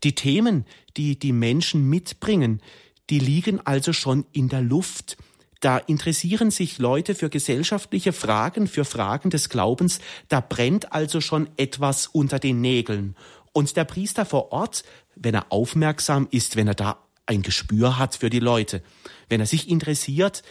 [0.03, 0.65] Die Themen,
[0.97, 2.61] die die Menschen mitbringen,
[3.09, 5.17] die liegen also schon in der Luft.
[5.63, 9.99] Da interessieren sich Leute für gesellschaftliche Fragen, für Fragen des Glaubens.
[10.27, 13.15] Da brennt also schon etwas unter den Nägeln.
[13.53, 14.83] Und der Priester vor Ort,
[15.15, 18.83] wenn er aufmerksam ist, wenn er da ein Gespür hat für die Leute,
[19.29, 20.43] wenn er sich interessiert,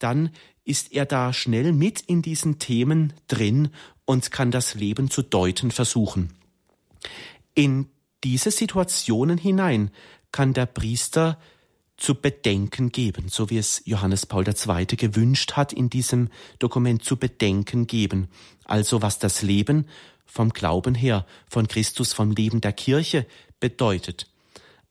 [0.00, 0.30] dann
[0.64, 3.68] ist er da schnell mit in diesen Themen drin
[4.04, 6.32] und kann das Leben zu deuten versuchen.
[7.54, 7.88] In
[8.24, 9.92] diese Situationen hinein
[10.32, 11.38] kann der Priester
[11.96, 14.86] zu bedenken geben, so wie es Johannes Paul II.
[14.86, 16.28] gewünscht hat, in diesem
[16.58, 18.28] Dokument zu bedenken geben.
[18.64, 19.86] Also was das Leben
[20.26, 23.26] vom Glauben her, von Christus, vom Leben der Kirche
[23.60, 24.28] bedeutet.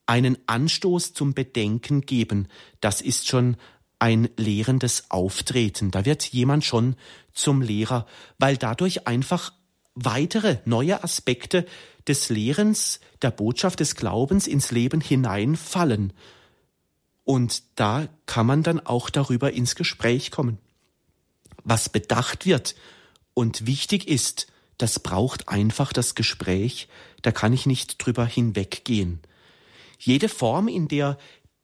[0.07, 2.47] Einen Anstoß zum Bedenken geben,
[2.81, 3.57] das ist schon
[3.99, 5.91] ein lehrendes Auftreten.
[5.91, 6.95] Da wird jemand schon
[7.33, 8.05] zum Lehrer,
[8.37, 9.53] weil dadurch einfach
[9.93, 11.65] weitere neue Aspekte
[12.07, 16.13] des Lehrens, der Botschaft des Glaubens ins Leben hineinfallen
[17.25, 20.59] und da kann man dann auch darüber ins Gespräch kommen.
[21.63, 22.75] Was bedacht wird
[23.33, 26.87] und wichtig ist, das braucht einfach das Gespräch,
[27.21, 29.19] da kann ich nicht drüber hinweggehen.
[29.97, 31.17] Jede Form, in der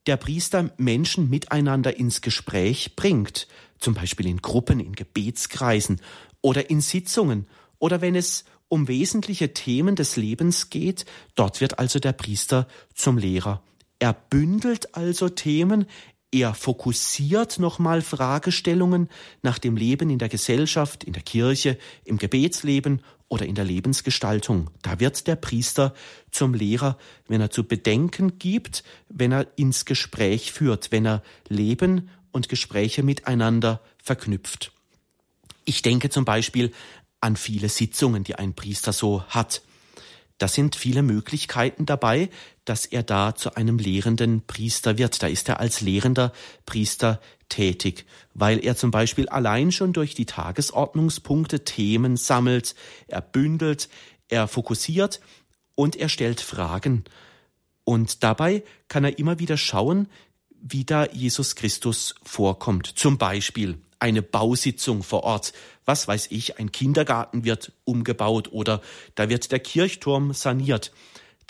[0.08, 3.48] der Priester Menschen miteinander ins Gespräch bringt,
[3.78, 6.02] zum Beispiel in Gruppen, in Gebetskreisen
[6.42, 7.48] oder in Sitzungen
[7.78, 13.18] oder wenn es um wesentliche Themen des Lebens geht, dort wird also der Priester zum
[13.18, 13.62] Lehrer.
[14.02, 15.86] Er bündelt also Themen,
[16.32, 19.10] er fokussiert nochmal Fragestellungen
[19.44, 24.72] nach dem Leben in der Gesellschaft, in der Kirche, im Gebetsleben oder in der Lebensgestaltung.
[24.82, 25.94] Da wird der Priester
[26.32, 32.10] zum Lehrer, wenn er zu bedenken gibt, wenn er ins Gespräch führt, wenn er Leben
[32.32, 34.72] und Gespräche miteinander verknüpft.
[35.64, 36.72] Ich denke zum Beispiel
[37.20, 39.62] an viele Sitzungen, die ein Priester so hat.
[40.40, 42.32] Da sind viele Möglichkeiten dabei,
[42.72, 45.22] dass er da zu einem lehrenden Priester wird.
[45.22, 46.32] Da ist er als lehrender
[46.66, 52.76] Priester tätig, weil er zum Beispiel allein schon durch die Tagesordnungspunkte Themen sammelt,
[53.08, 53.90] er bündelt,
[54.30, 55.20] er fokussiert
[55.76, 57.04] und er stellt Fragen.
[57.84, 60.08] Und dabei kann er immer wieder schauen,
[60.62, 62.88] wie da Jesus Christus vorkommt.
[62.88, 65.52] Zum Beispiel eine Bausitzung vor Ort.
[65.84, 68.82] Was weiß ich, ein Kindergarten wird umgebaut oder
[69.16, 70.94] da wird der Kirchturm saniert.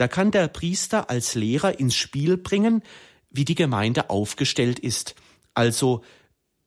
[0.01, 2.81] Da kann der Priester als Lehrer ins Spiel bringen,
[3.29, 5.13] wie die Gemeinde aufgestellt ist.
[5.53, 6.01] Also,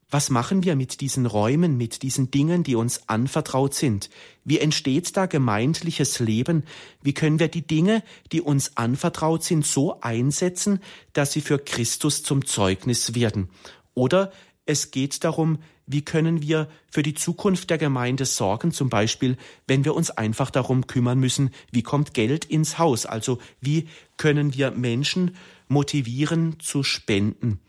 [0.08, 4.08] was machen wir mit diesen Räumen, mit diesen Dingen, die uns anvertraut sind?
[4.44, 6.62] Wie entsteht da gemeindliches Leben?
[7.02, 10.78] Wie können wir die Dinge, die uns anvertraut sind, so einsetzen,
[11.12, 13.48] dass sie für Christus zum Zeugnis werden?
[13.94, 14.30] Oder
[14.64, 19.84] es geht darum, wie können wir für die Zukunft der Gemeinde sorgen, zum Beispiel, wenn
[19.84, 24.70] wir uns einfach darum kümmern müssen, wie kommt Geld ins Haus, also wie können wir
[24.70, 25.36] Menschen
[25.68, 27.60] motivieren zu spenden.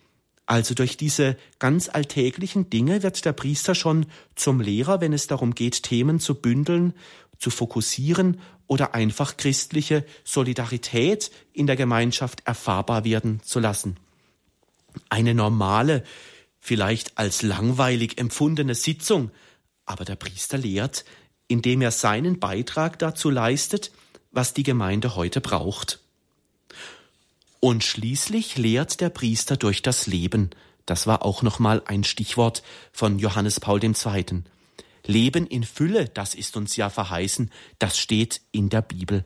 [0.45, 5.55] Also durch diese ganz alltäglichen Dinge wird der Priester schon zum Lehrer, wenn es darum
[5.55, 6.93] geht, Themen zu bündeln,
[7.39, 13.97] zu fokussieren oder einfach christliche Solidarität in der Gemeinschaft erfahrbar werden zu lassen.
[15.09, 16.03] Eine normale
[16.65, 19.29] vielleicht als langweilig empfundene Sitzung,
[19.85, 21.05] aber der Priester lehrt,
[21.47, 23.91] indem er seinen Beitrag dazu leistet,
[24.31, 25.99] was die Gemeinde heute braucht.
[27.59, 30.49] Und schließlich lehrt der Priester durch das Leben.
[30.87, 34.43] Das war auch nochmal ein Stichwort von Johannes Paul II.
[35.05, 39.23] Leben in Fülle, das ist uns ja verheißen, das steht in der Bibel.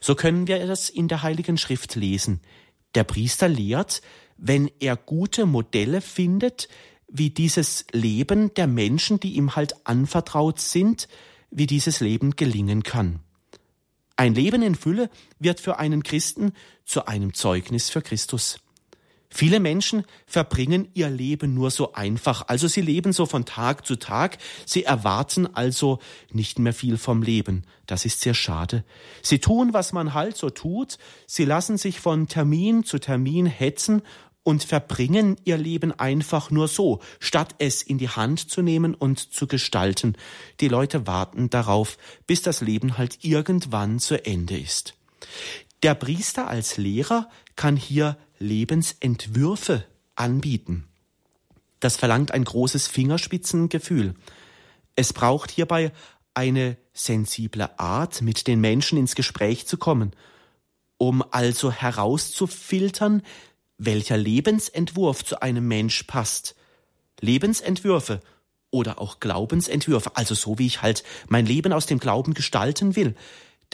[0.00, 2.42] So können wir das in der Heiligen Schrift lesen.
[2.94, 4.02] Der Priester lehrt,
[4.36, 6.68] wenn er gute Modelle findet,
[7.08, 11.08] wie dieses Leben der Menschen, die ihm halt anvertraut sind,
[11.50, 13.20] wie dieses Leben gelingen kann.
[14.16, 16.52] Ein Leben in Fülle wird für einen Christen
[16.84, 18.60] zu einem Zeugnis für Christus.
[19.36, 23.96] Viele Menschen verbringen ihr Leben nur so einfach, also sie leben so von Tag zu
[23.96, 25.98] Tag, sie erwarten also
[26.30, 27.64] nicht mehr viel vom Leben.
[27.86, 28.84] Das ist sehr schade.
[29.22, 34.02] Sie tun, was man halt so tut, sie lassen sich von Termin zu Termin hetzen
[34.44, 39.18] und verbringen ihr Leben einfach nur so, statt es in die Hand zu nehmen und
[39.18, 40.16] zu gestalten.
[40.60, 44.94] Die Leute warten darauf, bis das Leben halt irgendwann zu Ende ist.
[45.82, 50.88] Der Priester als Lehrer kann hier Lebensentwürfe anbieten.
[51.80, 54.14] Das verlangt ein großes Fingerspitzengefühl.
[54.96, 55.92] Es braucht hierbei
[56.32, 60.12] eine sensible Art, mit den Menschen ins Gespräch zu kommen,
[60.98, 63.22] um also herauszufiltern,
[63.78, 66.54] welcher Lebensentwurf zu einem Mensch passt.
[67.20, 68.20] Lebensentwürfe
[68.70, 73.14] oder auch Glaubensentwürfe, also so wie ich halt mein Leben aus dem Glauben gestalten will.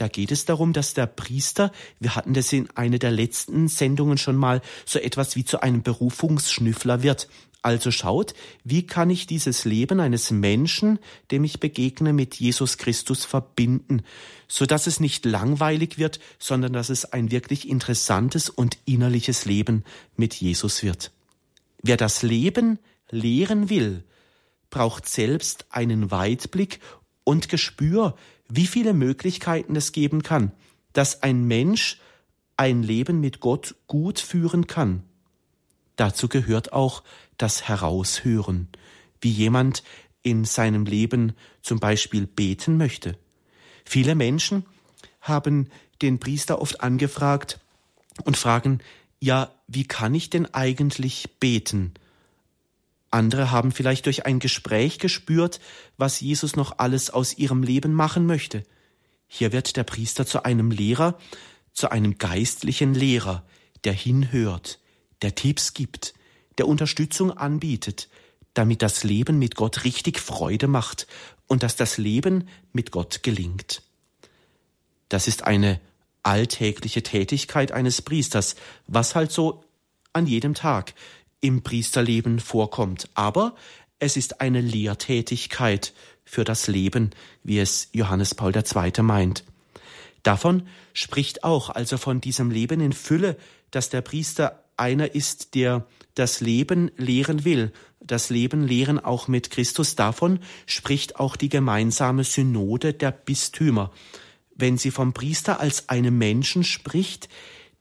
[0.01, 4.17] Da geht es darum, dass der Priester, wir hatten das in einer der letzten Sendungen
[4.17, 7.29] schon mal, so etwas wie zu einem Berufungsschnüffler wird.
[7.61, 8.33] Also schaut,
[8.63, 10.97] wie kann ich dieses Leben eines Menschen,
[11.29, 14.01] dem ich begegne, mit Jesus Christus verbinden,
[14.47, 19.83] so dass es nicht langweilig wird, sondern dass es ein wirklich interessantes und innerliches Leben
[20.15, 21.11] mit Jesus wird.
[21.83, 22.79] Wer das Leben
[23.11, 24.03] lehren will,
[24.71, 26.79] braucht selbst einen Weitblick
[27.23, 28.15] und Gespür,
[28.53, 30.51] wie viele Möglichkeiten es geben kann,
[30.93, 31.99] dass ein Mensch
[32.57, 35.03] ein Leben mit Gott gut führen kann.
[35.95, 37.03] Dazu gehört auch
[37.37, 38.67] das Heraushören,
[39.21, 39.83] wie jemand
[40.21, 43.17] in seinem Leben zum Beispiel beten möchte.
[43.85, 44.65] Viele Menschen
[45.21, 45.69] haben
[46.01, 47.59] den Priester oft angefragt
[48.25, 48.79] und fragen,
[49.19, 51.93] ja, wie kann ich denn eigentlich beten?
[53.11, 55.59] Andere haben vielleicht durch ein Gespräch gespürt,
[55.97, 58.63] was Jesus noch alles aus ihrem Leben machen möchte.
[59.27, 61.17] Hier wird der Priester zu einem Lehrer,
[61.73, 63.45] zu einem geistlichen Lehrer,
[63.83, 64.79] der hinhört,
[65.21, 66.13] der Tipps gibt,
[66.57, 68.09] der Unterstützung anbietet,
[68.53, 71.07] damit das Leben mit Gott richtig Freude macht
[71.47, 73.83] und dass das Leben mit Gott gelingt.
[75.09, 75.79] Das ist eine
[76.23, 78.55] alltägliche Tätigkeit eines Priesters,
[78.87, 79.63] was halt so
[80.13, 80.93] an jedem Tag
[81.41, 83.09] im Priesterleben vorkommt.
[83.13, 83.55] Aber
[83.99, 87.11] es ist eine Lehrtätigkeit für das Leben,
[87.43, 89.01] wie es Johannes Paul II.
[89.01, 89.43] meint.
[90.23, 93.37] Davon spricht auch also von diesem Leben in Fülle,
[93.71, 95.85] dass der Priester einer ist, der
[96.15, 99.95] das Leben lehren will, das Leben lehren auch mit Christus.
[99.95, 103.91] Davon spricht auch die gemeinsame Synode der Bistümer,
[104.55, 107.29] wenn sie vom Priester als einem Menschen spricht,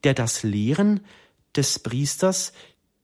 [0.04, 1.00] der das Lehren
[1.56, 2.52] des Priesters,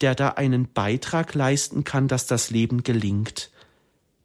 [0.00, 3.50] der da einen Beitrag leisten kann, dass das Leben gelingt.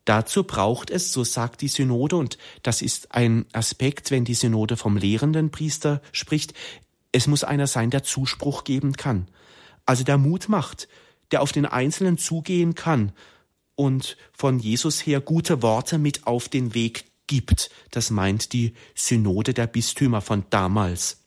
[0.05, 4.75] Dazu braucht es, so sagt die Synode, und das ist ein Aspekt, wenn die Synode
[4.75, 6.53] vom lehrenden Priester spricht,
[7.11, 9.27] es muss einer sein, der Zuspruch geben kann,
[9.85, 10.87] also der Mut macht,
[11.31, 13.11] der auf den Einzelnen zugehen kann
[13.75, 17.69] und von Jesus her gute Worte mit auf den Weg gibt.
[17.91, 21.23] Das meint die Synode der Bistümer von damals.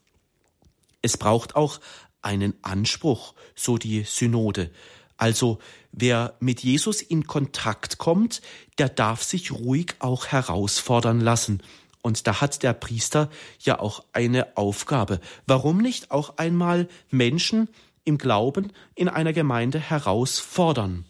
[1.00, 1.80] Es braucht auch
[2.24, 4.70] einen Anspruch, so die Synode.
[5.16, 5.58] Also
[5.92, 8.42] wer mit Jesus in Kontakt kommt,
[8.78, 11.62] der darf sich ruhig auch herausfordern lassen.
[12.02, 15.20] Und da hat der Priester ja auch eine Aufgabe.
[15.46, 17.68] Warum nicht auch einmal Menschen
[18.04, 21.06] im Glauben in einer Gemeinde herausfordern?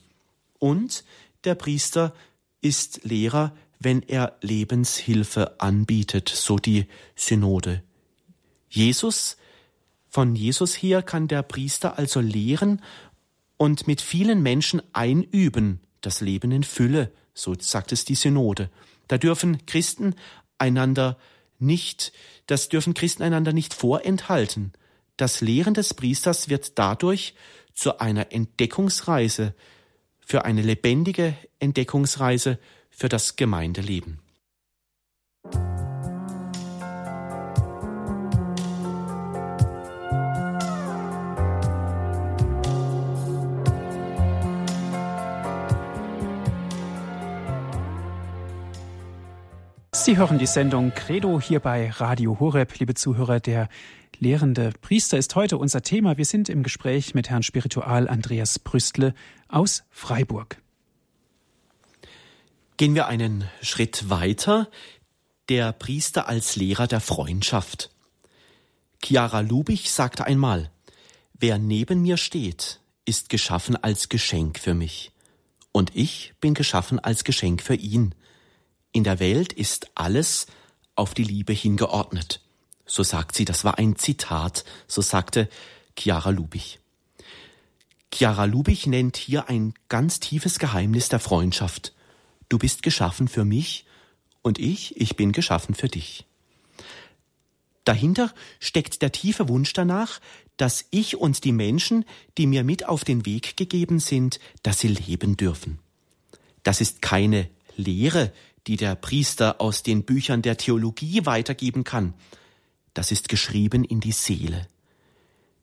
[0.59, 1.05] Und
[1.43, 2.15] der Priester
[2.61, 6.87] ist Lehrer, wenn er Lebenshilfe anbietet, so die
[7.17, 7.83] Synode.
[8.69, 9.37] Jesus
[10.15, 12.81] von Jesus her kann der Priester also lehren
[13.57, 18.71] und mit vielen Menschen einüben, das Leben in Fülle, so sagt es die Synode.
[19.09, 20.15] Da dürfen Christen
[20.57, 21.19] einander
[21.59, 22.13] nicht,
[22.47, 24.73] das dürfen Christen einander nicht vorenthalten.
[25.17, 27.35] Das Lehren des Priesters wird dadurch
[27.73, 29.53] zu einer Entdeckungsreise,
[30.21, 34.21] für eine lebendige Entdeckungsreise für das Gemeindeleben.
[50.05, 52.79] Sie hören die Sendung Credo hier bei Radio Horeb.
[52.79, 53.71] Liebe Zuhörer, der
[54.19, 56.19] lehrende Priester ist heute unser Thema.
[56.19, 59.15] Wir sind im Gespräch mit Herrn Spiritual Andreas Brüstle
[59.49, 60.61] aus Freiburg.
[62.77, 64.69] Gehen wir einen Schritt weiter.
[65.49, 67.91] Der Priester als Lehrer der Freundschaft.
[69.03, 70.71] Chiara Lubich sagte einmal,
[71.33, 75.13] wer neben mir steht, ist geschaffen als Geschenk für mich.
[75.73, 78.15] und ich bin geschaffen als Geschenk für ihn.
[78.95, 80.47] In der Welt ist alles
[80.95, 82.41] auf die Liebe hingeordnet.
[82.87, 85.49] So sagt sie, das war ein Zitat, so sagte
[85.99, 86.79] Chiara Lubich.
[88.13, 91.93] Chiara Lubich nennt hier ein ganz tiefes Geheimnis der Freundschaft.
[92.49, 93.85] Du bist geschaffen für mich
[94.43, 96.25] und ich, ich bin geschaffen für dich.
[97.83, 100.21] Dahinter steckt der tiefe Wunsch danach,
[100.57, 102.05] dass ich und die Menschen,
[102.39, 105.81] die mir mit auf den Weg gegeben sind, dass sie leben dürfen.
[106.63, 108.33] Das ist keine Lehre,
[108.67, 112.15] die der Priester aus den Büchern der Theologie weitergeben kann.
[112.95, 114.67] Das ist geschrieben in die Seele.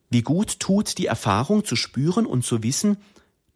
[0.10, 2.98] Wie gut tut die Erfahrung zu spüren und zu wissen,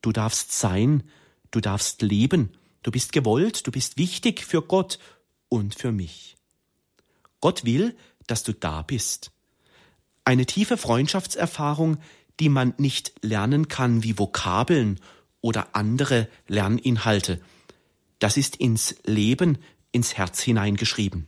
[0.02, 1.04] du darfst sein,
[1.52, 4.98] du darfst leben, du bist gewollt, du bist wichtig für Gott
[5.50, 6.38] und für mich.
[7.42, 7.96] Gott will,
[8.28, 9.32] dass du da bist.
[10.24, 11.98] Eine tiefe Freundschaftserfahrung,
[12.40, 15.00] die man nicht lernen kann wie Vokabeln
[15.42, 17.40] oder andere Lerninhalte.
[18.20, 19.58] Das ist ins Leben,
[19.92, 21.28] ins Herz hineingeschrieben.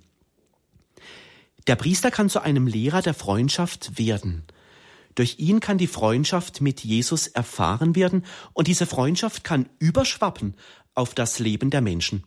[1.68, 4.44] Der Priester kann zu einem Lehrer der Freundschaft werden–
[5.18, 8.24] durch ihn kann die Freundschaft mit Jesus erfahren werden
[8.54, 10.54] und diese Freundschaft kann überschwappen
[10.94, 12.24] auf das Leben der Menschen.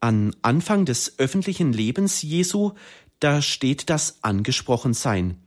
[0.00, 2.72] An Anfang des öffentlichen Lebens Jesu,
[3.20, 5.40] da steht das Angesprochensein.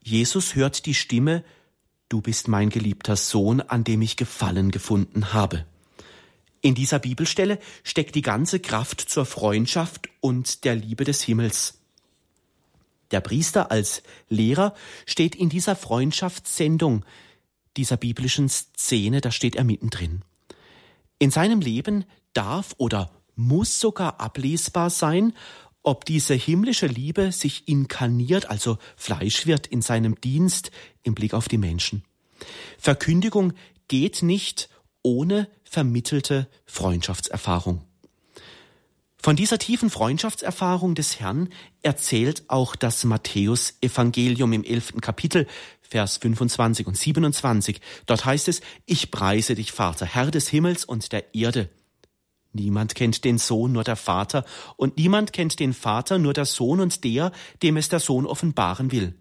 [0.00, 1.42] Jesus hört die Stimme,
[2.08, 5.66] Du bist mein geliebter Sohn, an dem ich Gefallen gefunden habe.
[6.64, 11.82] In dieser Bibelstelle steckt die ganze Kraft zur Freundschaft und der Liebe des Himmels.
[13.10, 17.04] Der Priester als Lehrer steht in dieser Freundschaftssendung,
[17.76, 20.22] dieser biblischen Szene, da steht er mittendrin.
[21.18, 25.34] In seinem Leben darf oder muss sogar ablesbar sein,
[25.82, 30.70] ob diese himmlische Liebe sich inkarniert, also Fleisch wird in seinem Dienst
[31.02, 32.04] im Blick auf die Menschen.
[32.78, 33.52] Verkündigung
[33.86, 34.70] geht nicht
[35.02, 37.84] ohne vermittelte Freundschaftserfahrung.
[39.20, 41.48] Von dieser tiefen Freundschaftserfahrung des Herrn
[41.82, 45.48] erzählt auch das Matthäus-Evangelium im elften Kapitel,
[45.80, 47.80] Vers 25 und 27.
[48.06, 51.70] Dort heißt es, ich preise dich, Vater, Herr des Himmels und der Erde.
[52.52, 54.44] Niemand kennt den Sohn, nur der Vater,
[54.76, 57.32] und niemand kennt den Vater, nur der Sohn und der,
[57.64, 59.16] dem es der Sohn offenbaren will.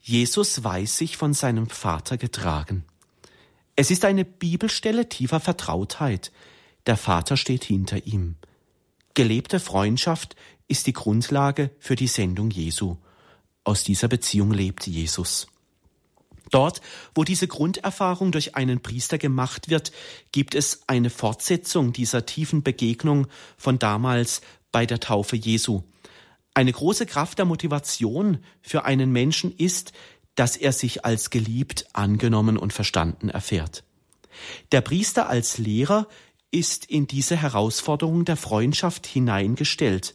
[0.00, 2.84] Jesus weiß sich von seinem Vater getragen.
[3.78, 6.32] Es ist eine Bibelstelle tiefer Vertrautheit.
[6.86, 8.36] Der Vater steht hinter ihm.
[9.12, 10.34] Gelebte Freundschaft
[10.66, 12.96] ist die Grundlage für die Sendung Jesu.
[13.64, 15.46] Aus dieser Beziehung lebt Jesus.
[16.50, 16.80] Dort,
[17.14, 19.92] wo diese Grunderfahrung durch einen Priester gemacht wird,
[20.32, 23.26] gibt es eine Fortsetzung dieser tiefen Begegnung
[23.58, 24.40] von damals
[24.72, 25.82] bei der Taufe Jesu.
[26.54, 29.92] Eine große Kraft der Motivation für einen Menschen ist,
[30.36, 33.82] dass er sich als geliebt, angenommen und verstanden erfährt.
[34.70, 36.06] Der Priester als Lehrer
[36.50, 40.14] ist in diese Herausforderung der Freundschaft hineingestellt.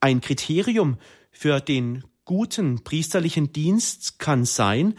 [0.00, 0.96] Ein Kriterium
[1.30, 4.98] für den guten priesterlichen Dienst kann sein,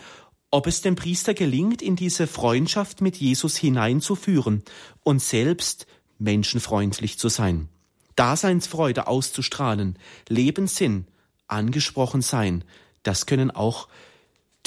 [0.51, 4.63] ob es dem Priester gelingt, in diese Freundschaft mit Jesus hineinzuführen
[5.03, 5.87] und selbst
[6.19, 7.69] menschenfreundlich zu sein,
[8.15, 9.99] Daseinsfreude auszustrahlen,
[10.29, 11.05] Lebenssinn,
[11.47, 12.63] angesprochen sein,
[13.03, 13.87] das können auch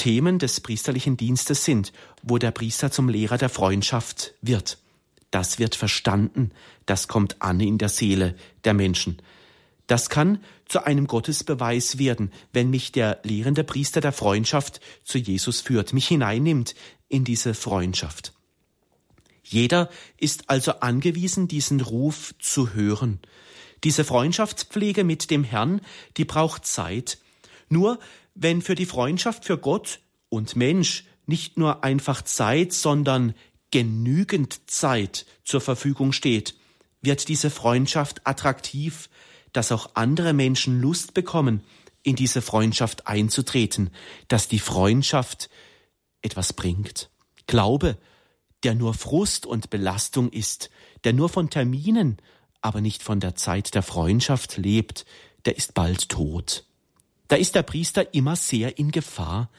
[0.01, 1.93] Themen des priesterlichen Dienstes sind,
[2.23, 4.77] wo der Priester zum Lehrer der Freundschaft wird
[5.31, 6.51] das wird verstanden,
[6.85, 8.35] das kommt an in der Seele
[8.65, 9.21] der Menschen.
[9.87, 15.61] Das kann zu einem Gottesbeweis werden, wenn mich der lehrende Priester der Freundschaft zu Jesus
[15.61, 16.75] führt, mich hineinnimmt
[17.09, 18.33] in diese Freundschaft.
[19.43, 23.19] Jeder ist also angewiesen, diesen Ruf zu hören.
[23.83, 25.81] Diese Freundschaftspflege mit dem Herrn,
[26.15, 27.17] die braucht Zeit.
[27.67, 27.99] Nur
[28.33, 33.33] wenn für die Freundschaft für Gott und Mensch nicht nur einfach Zeit, sondern
[33.71, 36.55] genügend Zeit zur Verfügung steht,
[37.01, 39.09] wird diese Freundschaft attraktiv,
[39.53, 41.63] dass auch andere Menschen Lust bekommen,
[42.03, 43.91] in diese Freundschaft einzutreten,
[44.27, 45.49] dass die Freundschaft
[46.21, 47.09] etwas bringt.
[47.47, 47.97] Glaube,
[48.63, 50.69] der nur Frust und Belastung ist,
[51.03, 52.17] der nur von Terminen,
[52.61, 55.05] aber nicht von der Zeit der Freundschaft lebt,
[55.45, 56.65] der ist bald tot.
[57.31, 59.49] Da ist der Priester immer sehr in Gefahr.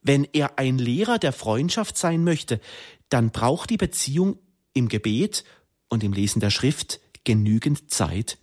[0.00, 2.62] Wenn er ein Lehrer der Freundschaft sein möchte,
[3.10, 4.38] dann braucht die Beziehung
[4.72, 5.44] im Gebet
[5.90, 8.38] und im Lesen der Schrift genügend Zeit.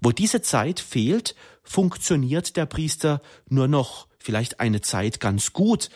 [0.00, 5.90] Wo diese Zeit fehlt, funktioniert der Priester nur noch vielleicht eine Zeit ganz gut,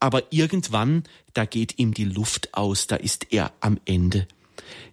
[0.00, 4.26] aber irgendwann, da geht ihm die Luft aus, da ist er am Ende.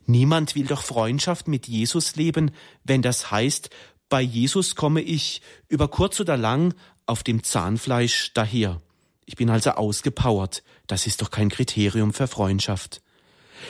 [0.05, 2.51] Niemand will doch Freundschaft mit Jesus leben,
[2.83, 3.71] wenn das heißt,
[4.11, 8.81] bei Jesus komme ich über kurz oder lang auf dem Zahnfleisch daher.
[9.25, 10.63] Ich bin also ausgepowert.
[10.85, 13.01] Das ist doch kein Kriterium für Freundschaft.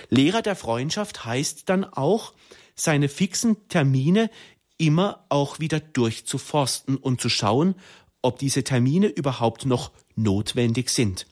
[0.10, 2.34] Lehrer der Freundschaft heißt dann auch,
[2.74, 4.32] seine fixen Termine
[4.80, 7.76] immer auch wieder durchzuforsten und zu schauen,
[8.24, 11.28] ob diese Termine überhaupt noch notwendig sind.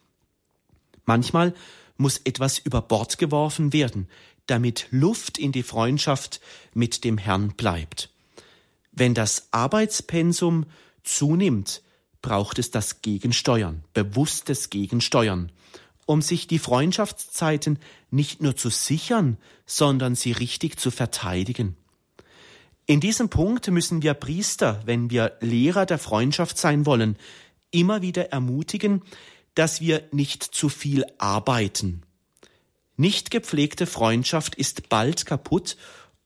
[1.06, 1.56] Manchmal
[1.98, 4.08] muss etwas über Bord geworfen werden,
[4.46, 6.42] damit Luft in die Freundschaft
[6.76, 8.12] mit dem Herrn bleibt.
[8.92, 10.66] Wenn das Arbeitspensum
[11.04, 11.82] zunimmt,
[12.22, 15.52] braucht es das Gegensteuern, bewusstes Gegensteuern,
[16.06, 17.80] um sich die Freundschaftszeiten
[18.12, 21.78] nicht nur zu sichern, sondern sie richtig zu verteidigen.
[22.86, 27.18] In diesem Punkt müssen wir Priester, wenn wir Lehrer der Freundschaft sein wollen,
[27.70, 29.04] immer wieder ermutigen,
[29.54, 32.02] dass wir nicht zu viel arbeiten.
[32.98, 35.78] Nicht gepflegte Freundschaft ist bald kaputt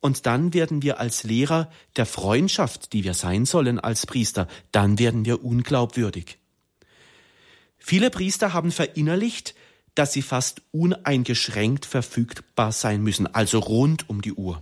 [0.04, 5.00] und dann werden wir als Lehrer der Freundschaft, die wir sein sollen als Priester, dann
[5.00, 6.38] werden wir unglaubwürdig.
[7.78, 9.56] Viele Priester haben verinnerlicht,
[9.96, 14.62] dass sie fast uneingeschränkt verfügbar sein müssen, also rund um die Uhr.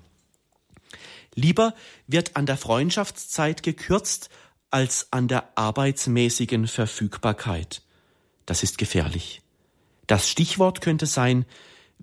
[1.33, 1.73] Lieber
[2.05, 4.29] wird an der Freundschaftszeit gekürzt
[4.69, 7.81] als an der arbeitsmäßigen Verfügbarkeit.
[8.45, 9.41] Das ist gefährlich.
[10.05, 11.45] Das Stichwort könnte sein,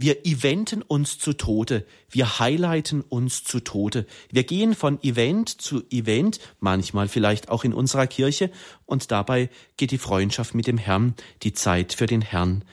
[0.00, 4.06] wir eventen uns zu Tode, wir highlighten uns zu Tode.
[4.30, 8.52] Wir gehen von Event zu Event, manchmal vielleicht auch in unserer Kirche,
[8.86, 12.64] und dabei geht die Freundschaft mit dem Herrn, die Zeit für den Herrn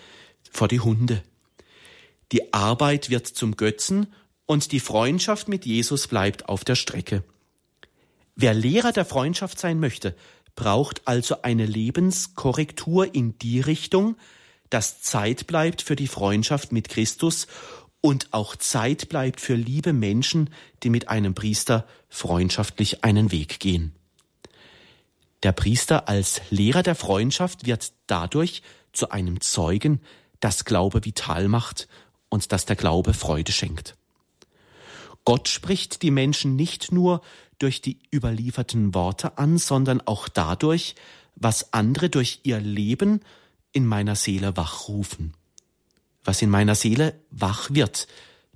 [0.51, 1.23] vor die Hunde.
[2.32, 4.13] Die Arbeit wird zum Götzen
[4.45, 7.23] und die Freundschaft mit Jesus bleibt auf der Strecke.
[8.36, 10.15] Wer Lehrer der Freundschaft sein möchte,
[10.55, 14.15] braucht also eine Lebenskorrektur in die Richtung,
[14.76, 17.47] dass Zeit bleibt für die Freundschaft mit Christus
[18.01, 20.49] und auch Zeit bleibt für liebe Menschen,
[20.84, 23.93] die mit einem Priester freundschaftlich einen Weg gehen.
[25.43, 30.01] Der Priester als Lehrer der Freundschaft wird dadurch zu einem Zeugen,
[30.41, 31.88] das Glaube vital macht
[32.28, 33.95] und das der Glaube Freude schenkt.
[35.23, 37.21] Gott spricht die Menschen nicht nur
[37.59, 40.95] durch die überlieferten Worte an, sondern auch dadurch,
[41.38, 43.21] was andere durch ihr Leben
[43.76, 45.34] in meiner Seele wachrufen.
[46.23, 48.07] Was in meiner Seele wach wird,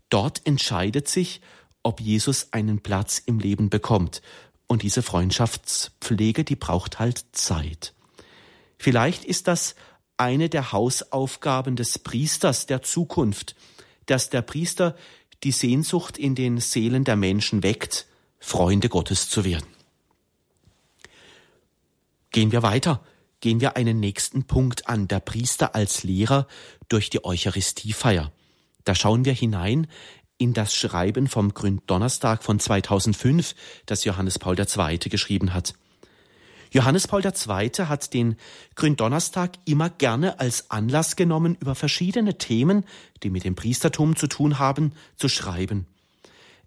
[0.09, 1.41] dort entscheidet sich,
[1.84, 4.22] ob Jesus einen Platz im Leben bekommt.
[4.67, 7.93] Und diese Freundschaftspflege, die braucht halt Zeit.
[8.78, 9.76] Vielleicht ist das
[10.17, 13.55] eine der Hausaufgaben des Priesters der Zukunft,
[14.05, 14.95] dass der Priester
[15.43, 18.07] die Sehnsucht in den Seelen der Menschen weckt,
[18.39, 19.67] Freunde Gottes zu werden.
[22.32, 23.03] Gehen wir weiter.
[23.41, 26.47] Gehen wir einen nächsten Punkt an, der Priester als Lehrer
[26.89, 28.31] durch die Eucharistiefeier.
[28.83, 29.87] Da schauen wir hinein
[30.37, 34.97] in das Schreiben vom Gründonnerstag von 2005, das Johannes Paul II.
[34.97, 35.73] geschrieben hat.
[36.71, 37.69] Johannes Paul II.
[37.85, 38.35] hat den
[38.75, 42.85] Gründonnerstag immer gerne als Anlass genommen, über verschiedene Themen,
[43.23, 45.87] die mit dem Priestertum zu tun haben, zu schreiben.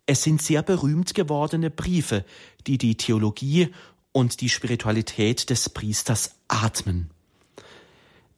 [0.04, 2.24] Es sind sehr berühmt gewordene Briefe,
[2.66, 3.68] die die Theologie
[4.12, 7.10] und die Spiritualität des Priesters atmen.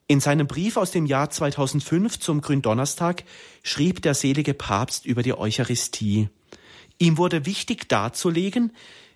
[0.07, 3.25] In seinem Brief aus dem Jahr 2005 zum Gründonnerstag
[3.63, 6.29] schrieb der selige Papst über die Eucharistie.
[6.99, 8.73] Ihm wurde wichtig darzulegen,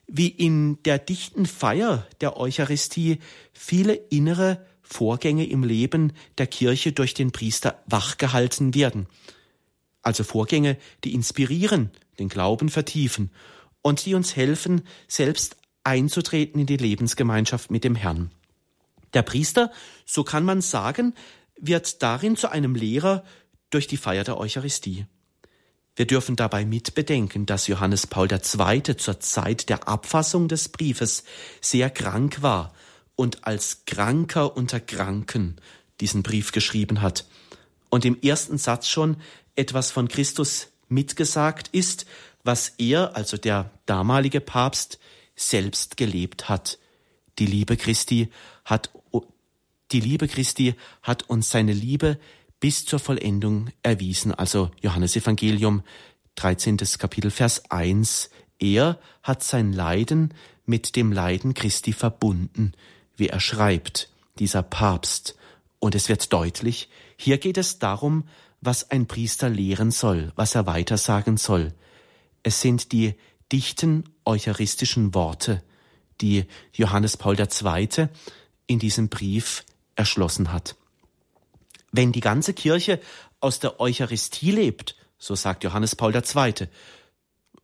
[0.07, 3.19] wie in der dichten Feier der Eucharistie
[3.53, 9.07] viele innere Vorgänge im Leben der Kirche durch den Priester wachgehalten werden.
[10.01, 13.31] Also Vorgänge, die inspirieren, den Glauben vertiefen
[13.83, 15.58] und die uns helfen, selbst
[15.89, 18.31] einzutreten in die Lebensgemeinschaft mit dem Herrn.
[19.15, 19.73] Der Priester,
[20.05, 21.15] so kann man sagen,
[21.59, 23.25] wird darin zu einem Lehrer
[23.71, 25.07] durch die Feier der Eucharistie.
[25.97, 28.97] Wir dürfen dabei mitbedenken, dass Johannes Paul II.
[28.99, 31.25] zur Zeit der Abfassung des Briefes
[31.63, 32.75] sehr krank war
[33.17, 35.57] und als Kranker unter Kranken
[36.01, 37.25] diesen Brief geschrieben hat
[37.89, 39.17] und im ersten Satz schon
[39.57, 42.05] etwas von Christus mitgesagt ist,
[42.45, 44.99] was er, also der damalige Papst,
[45.39, 46.79] selbst gelebt hat.
[47.39, 48.29] Die Liebe Christi
[48.65, 48.91] hat,
[49.93, 52.19] die Liebe Christi hat uns seine Liebe
[52.61, 54.35] bis zur Vollendung erwiesen.
[54.35, 55.83] Also Johannes Evangelium
[56.35, 56.77] 13.
[56.99, 58.31] Kapitel Vers 1.
[58.59, 60.35] Er hat sein Leiden
[60.67, 62.73] mit dem Leiden Christi verbunden,
[63.17, 65.37] wie er schreibt, dieser Papst.
[65.79, 68.25] Und es wird deutlich, hier geht es darum,
[68.61, 71.73] was ein Priester lehren soll, was er weitersagen soll.
[72.43, 73.15] Es sind die
[73.53, 75.63] dichten eucharistischen Worte,
[76.21, 78.09] die Johannes Paul II.
[78.67, 79.65] in diesem Brief
[79.97, 80.77] erschlossen hat.
[81.91, 83.01] Wenn die ganze Kirche
[83.41, 86.69] aus der Eucharistie lebt, so sagt Johannes Paul II.,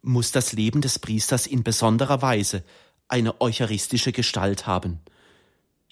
[0.03, 2.65] muss das Leben des Priesters in besonderer Weise
[3.09, 5.01] eine eucharistische Gestalt haben.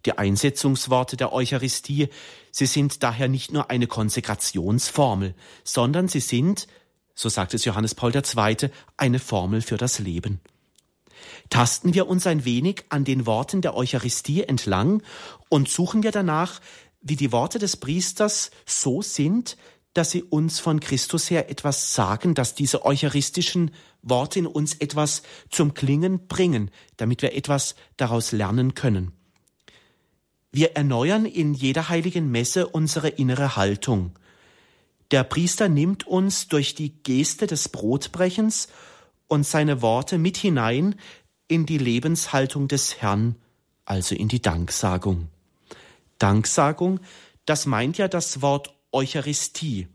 [0.07, 2.09] Die Einsetzungsworte der Eucharistie,
[2.51, 6.67] sie sind daher nicht nur eine Konsekrationsformel, sondern sie sind,
[7.15, 10.41] so sagt es Johannes Paul II., eine Formel für das Leben.
[11.51, 15.03] Tasten wir uns ein wenig an den Worten der Eucharistie entlang
[15.49, 16.61] und suchen wir danach,
[17.01, 19.57] wie die Worte des Priesters so sind,
[19.95, 25.23] dass sie uns von Christus her etwas sagen, dass diese eucharistischen Worte in uns etwas
[25.51, 29.13] zum Klingen bringen, damit wir etwas daraus lernen können.
[30.51, 34.19] Wir erneuern in jeder heiligen Messe unsere innere Haltung.
[35.11, 38.69] Der Priester nimmt uns durch die Geste des Brotbrechens
[39.33, 40.95] und seine Worte mit hinein
[41.49, 43.37] in die Lebenshaltung des Herrn,
[43.87, 45.29] also in die Danksagung.
[46.19, 47.01] Danksagung,
[47.47, 49.89] das meint ja das Wort Eucharistie.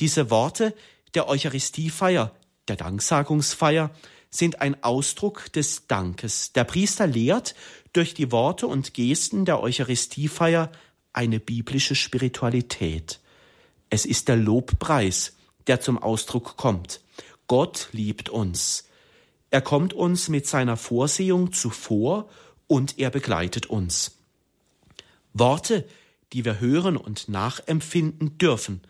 [0.00, 0.74] Diese Worte
[1.12, 2.32] der Eucharistiefeier,
[2.68, 3.90] der Danksagungsfeier,
[4.30, 6.54] sind ein Ausdruck des Dankes.
[6.54, 7.54] Der Priester lehrt
[7.92, 10.72] durch die Worte und Gesten der Eucharistiefeier
[11.12, 13.20] eine biblische Spiritualität.
[13.90, 15.34] Es ist der Lobpreis,
[15.66, 17.02] der zum Ausdruck kommt.
[17.48, 18.84] Gott liebt uns.
[19.50, 22.28] Er kommt uns mit seiner Vorsehung zuvor
[22.66, 24.18] und er begleitet uns.
[25.32, 25.88] Worte,
[26.32, 28.82] die wir hören und nachempfinden dürfen.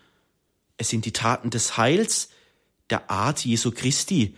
[0.77, 2.31] Es sind die Taten des Heils,
[2.91, 4.37] der Art Jesu Christi,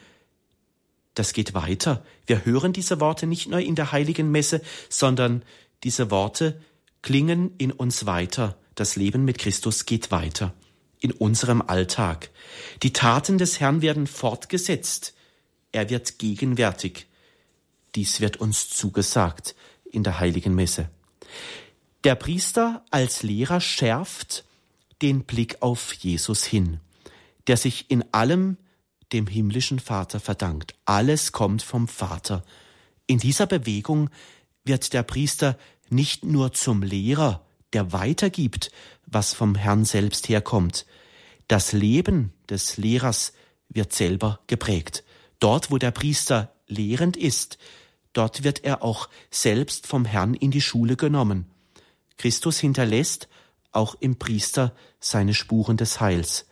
[1.15, 2.05] das geht weiter.
[2.27, 5.43] Wir hören diese Worte nicht nur in der heiligen Messe, sondern
[5.83, 6.61] diese Worte
[7.03, 8.57] klingen in uns weiter.
[8.75, 10.55] Das Leben mit Christus geht weiter
[11.01, 12.31] in unserem Alltag.
[12.83, 15.15] Die Taten des Herrn werden fortgesetzt.
[15.73, 17.07] Er wird gegenwärtig.
[17.95, 19.55] Dies wird uns zugesagt
[19.91, 20.91] in der heiligen Messe.
[22.05, 24.45] Der Priester als Lehrer schärft
[25.03, 26.81] den Blick auf Jesus hin,
[27.47, 28.57] der sich in allem
[29.13, 30.75] dem himmlischen Vater verdankt.
[30.85, 32.45] Alles kommt vom Vater.
[33.07, 34.11] In dieser Bewegung
[34.65, 38.71] wird der Priester nicht nur zum Lehrer, der weitergibt,
[39.07, 40.87] was vom Herrn selbst herkommt.
[41.49, 43.33] Das Leben des Lehrers
[43.69, 45.05] wird selber geprägt.
[45.39, 47.59] Dort, wo der Priester lehrend ist,
[48.13, 51.47] dort wird er auch selbst vom Herrn in die Schule genommen.
[52.17, 53.29] Christus hinterlässt
[53.73, 56.47] auch im Priester seine Spuren des Heils.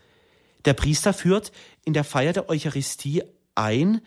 [0.65, 1.53] Der Priester führt
[1.85, 3.23] in der Feier der Eucharistie
[3.55, 4.01] ein,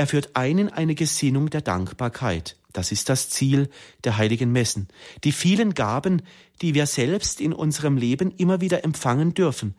[0.00, 2.56] er führt ein in eine Gesinnung der Dankbarkeit.
[2.72, 3.68] Das ist das Ziel
[4.02, 4.88] der heiligen Messen.
[5.24, 6.22] Die vielen Gaben,
[6.62, 9.74] die wir selbst in unserem Leben immer wieder empfangen dürfen,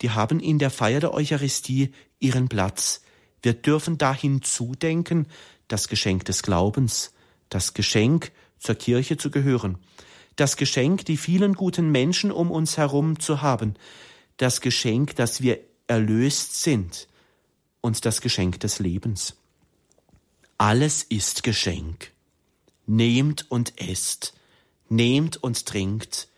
[0.00, 3.02] die haben in der Feier der Eucharistie ihren Platz.
[3.44, 5.28] Wir dürfen dahin zudenken,
[5.68, 7.12] das Geschenk des Glaubens,
[7.48, 9.78] das Geschenk, zur Kirche zu gehören,
[10.34, 13.74] das Geschenk, die vielen guten Menschen um uns herum zu haben,
[14.36, 17.06] das Geschenk, dass wir erlöst sind
[17.80, 19.36] und das Geschenk des Lebens.
[20.60, 22.12] Alles ist Geschenk.
[22.84, 24.34] Nehmt und esst,
[24.90, 26.28] nehmt und trinkt.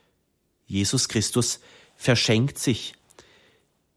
[0.64, 1.58] Jesus Christus
[1.96, 2.94] verschenkt sich.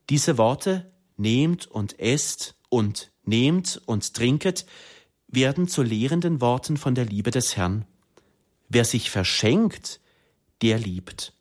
[0.09, 4.65] Diese Worte nehmt und esst und nehmt und trinket
[5.27, 7.85] werden zu lehrenden Worten von der Liebe des Herrn.
[8.67, 9.99] Wer sich verschenkt,
[10.63, 11.33] der liebt.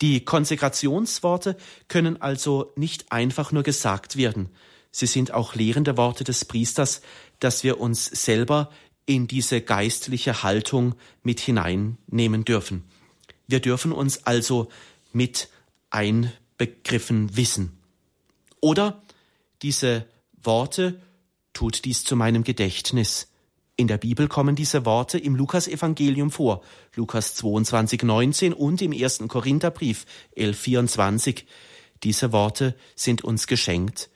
[0.00, 4.48] Die Konsekrationsworte können also nicht einfach nur gesagt werden.
[4.96, 7.02] Sie sind auch lehrende Worte des Priesters,
[7.38, 8.70] dass wir uns selber
[9.04, 12.82] in diese geistliche Haltung mit hineinnehmen dürfen.
[13.46, 14.70] Wir dürfen uns also
[15.12, 15.50] mit
[15.90, 17.78] einbegriffen wissen.
[18.62, 19.02] Oder
[19.60, 20.06] diese
[20.42, 20.98] Worte
[21.52, 23.28] tut dies zu meinem Gedächtnis.
[23.76, 26.62] In der Bibel kommen diese Worte im Lukasevangelium vor,
[26.94, 31.46] Lukas 22, 19 und im ersten Korintherbrief 11, 24.
[32.02, 34.08] Diese Worte sind uns geschenkt.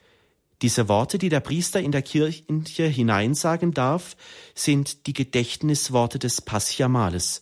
[0.61, 4.15] Diese Worte, die der Priester in der Kirche hineinsagen darf,
[4.53, 7.41] sind die Gedächtnisworte des Passiamales.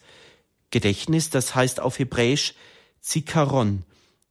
[0.71, 2.53] Gedächtnis, das heißt auf Hebräisch
[3.01, 3.83] Zikaron.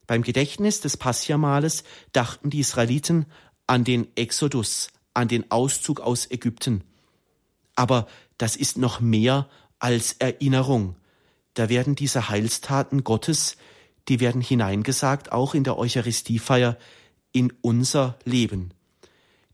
[0.07, 1.83] Beim Gedächtnis des Passiamales
[2.13, 3.27] dachten die Israeliten
[3.67, 6.83] an den Exodus, an den Auszug aus Ägypten.
[7.75, 8.07] Aber
[8.39, 10.95] das ist noch mehr als Erinnerung.
[11.53, 13.57] Da werden diese Heilstaten Gottes,
[14.07, 16.77] die werden hineingesagt, auch in der Eucharistiefeier,
[17.31, 18.73] in unser Leben.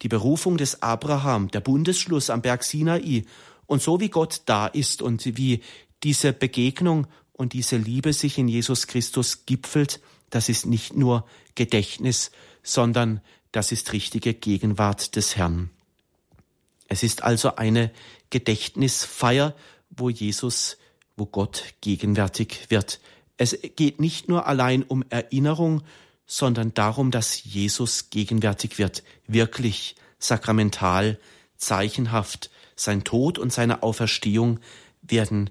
[0.02, 3.24] Die Berufung des Abraham, der Bundesschluss am Berg Sinai
[3.66, 5.62] und so wie Gott da ist und wie
[6.04, 11.26] diese Begegnung und diese Liebe sich in Jesus Christus gipfelt, das ist nicht nur
[11.56, 12.32] Gedächtnis,
[12.64, 13.22] sondern
[13.52, 15.70] das ist richtige Gegenwart des Herrn.
[16.88, 17.92] Es ist also eine
[18.30, 19.56] Gedächtnisfeier,
[19.90, 20.78] wo Jesus,
[21.16, 23.00] wo Gott gegenwärtig wird.
[23.38, 25.84] Es geht nicht nur allein um Erinnerung,
[26.26, 31.20] sondern darum, dass Jesus gegenwärtig wird, wirklich sakramental,
[31.58, 32.50] zeichenhaft.
[32.76, 34.60] Sein Tod und seine Auferstehung
[35.02, 35.50] werden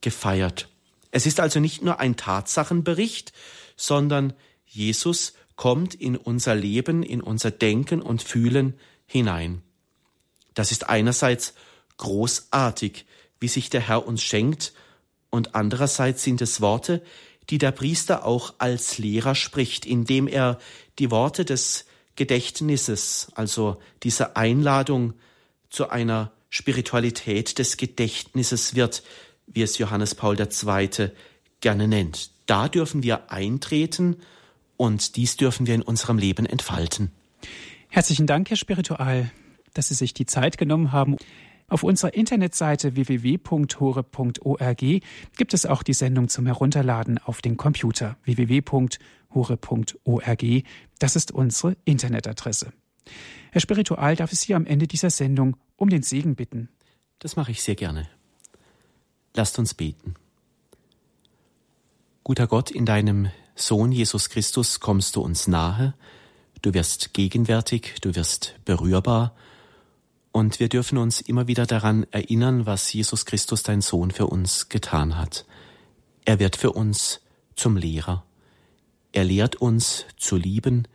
[0.00, 0.68] gefeiert.
[1.10, 3.32] Es ist also nicht nur ein Tatsachenbericht,
[3.76, 4.32] sondern
[4.64, 8.74] Jesus kommt in unser Leben, in unser Denken und Fühlen
[9.06, 9.62] hinein.
[10.54, 11.54] Das ist einerseits
[11.98, 13.04] großartig,
[13.38, 14.72] wie sich der Herr uns schenkt,
[15.30, 17.02] und andererseits sind es Worte,
[17.52, 20.58] die der Priester auch als Lehrer spricht, indem er
[20.98, 21.84] die Worte des
[22.16, 25.12] Gedächtnisses, also dieser Einladung
[25.68, 29.02] zu einer Spiritualität des Gedächtnisses wird,
[29.46, 31.10] wie es Johannes Paul II.
[31.60, 32.30] gerne nennt.
[32.46, 34.16] Da dürfen wir eintreten
[34.78, 37.12] und dies dürfen wir in unserem Leben entfalten.
[37.90, 39.30] Herzlichen Dank, Herr Spiritual,
[39.74, 41.18] dass Sie sich die Zeit genommen haben.
[41.72, 44.82] Auf unserer Internetseite www.hore.org
[45.38, 48.94] gibt es auch die Sendung zum Herunterladen auf den Computer www.hore.org.
[50.98, 52.74] Das ist unsere Internetadresse.
[53.52, 56.68] Herr Spiritual, darf ich Sie am Ende dieser Sendung um den Segen bitten?
[57.20, 58.06] Das mache ich sehr gerne.
[59.34, 60.12] Lasst uns beten.
[62.22, 65.94] Guter Gott, in deinem Sohn Jesus Christus kommst du uns nahe,
[66.60, 69.34] du wirst gegenwärtig, du wirst berührbar,
[70.32, 74.70] und wir dürfen uns immer wieder daran erinnern, was Jesus Christus, dein Sohn, für uns
[74.70, 75.44] getan hat.
[76.24, 77.20] Er wird für uns
[77.54, 78.24] zum Lehrer.
[79.12, 80.88] Er lehrt uns zu lieben.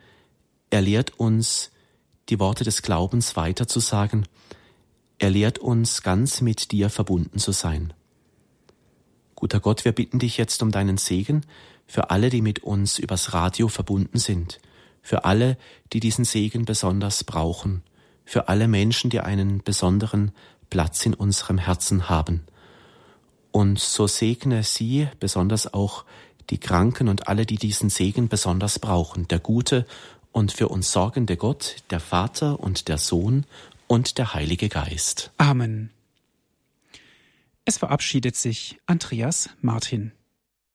[0.72, 1.72] Er lehrt uns,
[2.30, 4.28] die Worte des Glaubens weiterzusagen.
[5.20, 7.94] Er lehrt uns, ganz mit dir verbunden zu sein.
[9.36, 11.46] Guter Gott, wir bitten dich jetzt um deinen Segen
[11.86, 14.60] für alle, die mit uns übers Radio verbunden sind,
[15.04, 15.58] für alle,
[15.94, 17.84] die diesen Segen besonders brauchen
[18.28, 20.34] für alle Menschen, die einen besonderen
[20.70, 22.42] Platz in unserem Herzen haben.
[23.52, 26.04] Und so segne sie, besonders auch
[26.50, 29.88] die Kranken und alle, die diesen Segen besonders brauchen, der gute
[30.34, 33.46] und für uns sorgende Gott, der Vater und der Sohn
[33.88, 35.32] und der Heilige Geist.
[35.38, 35.90] Amen.
[37.64, 40.12] Es verabschiedet sich Andreas Martin.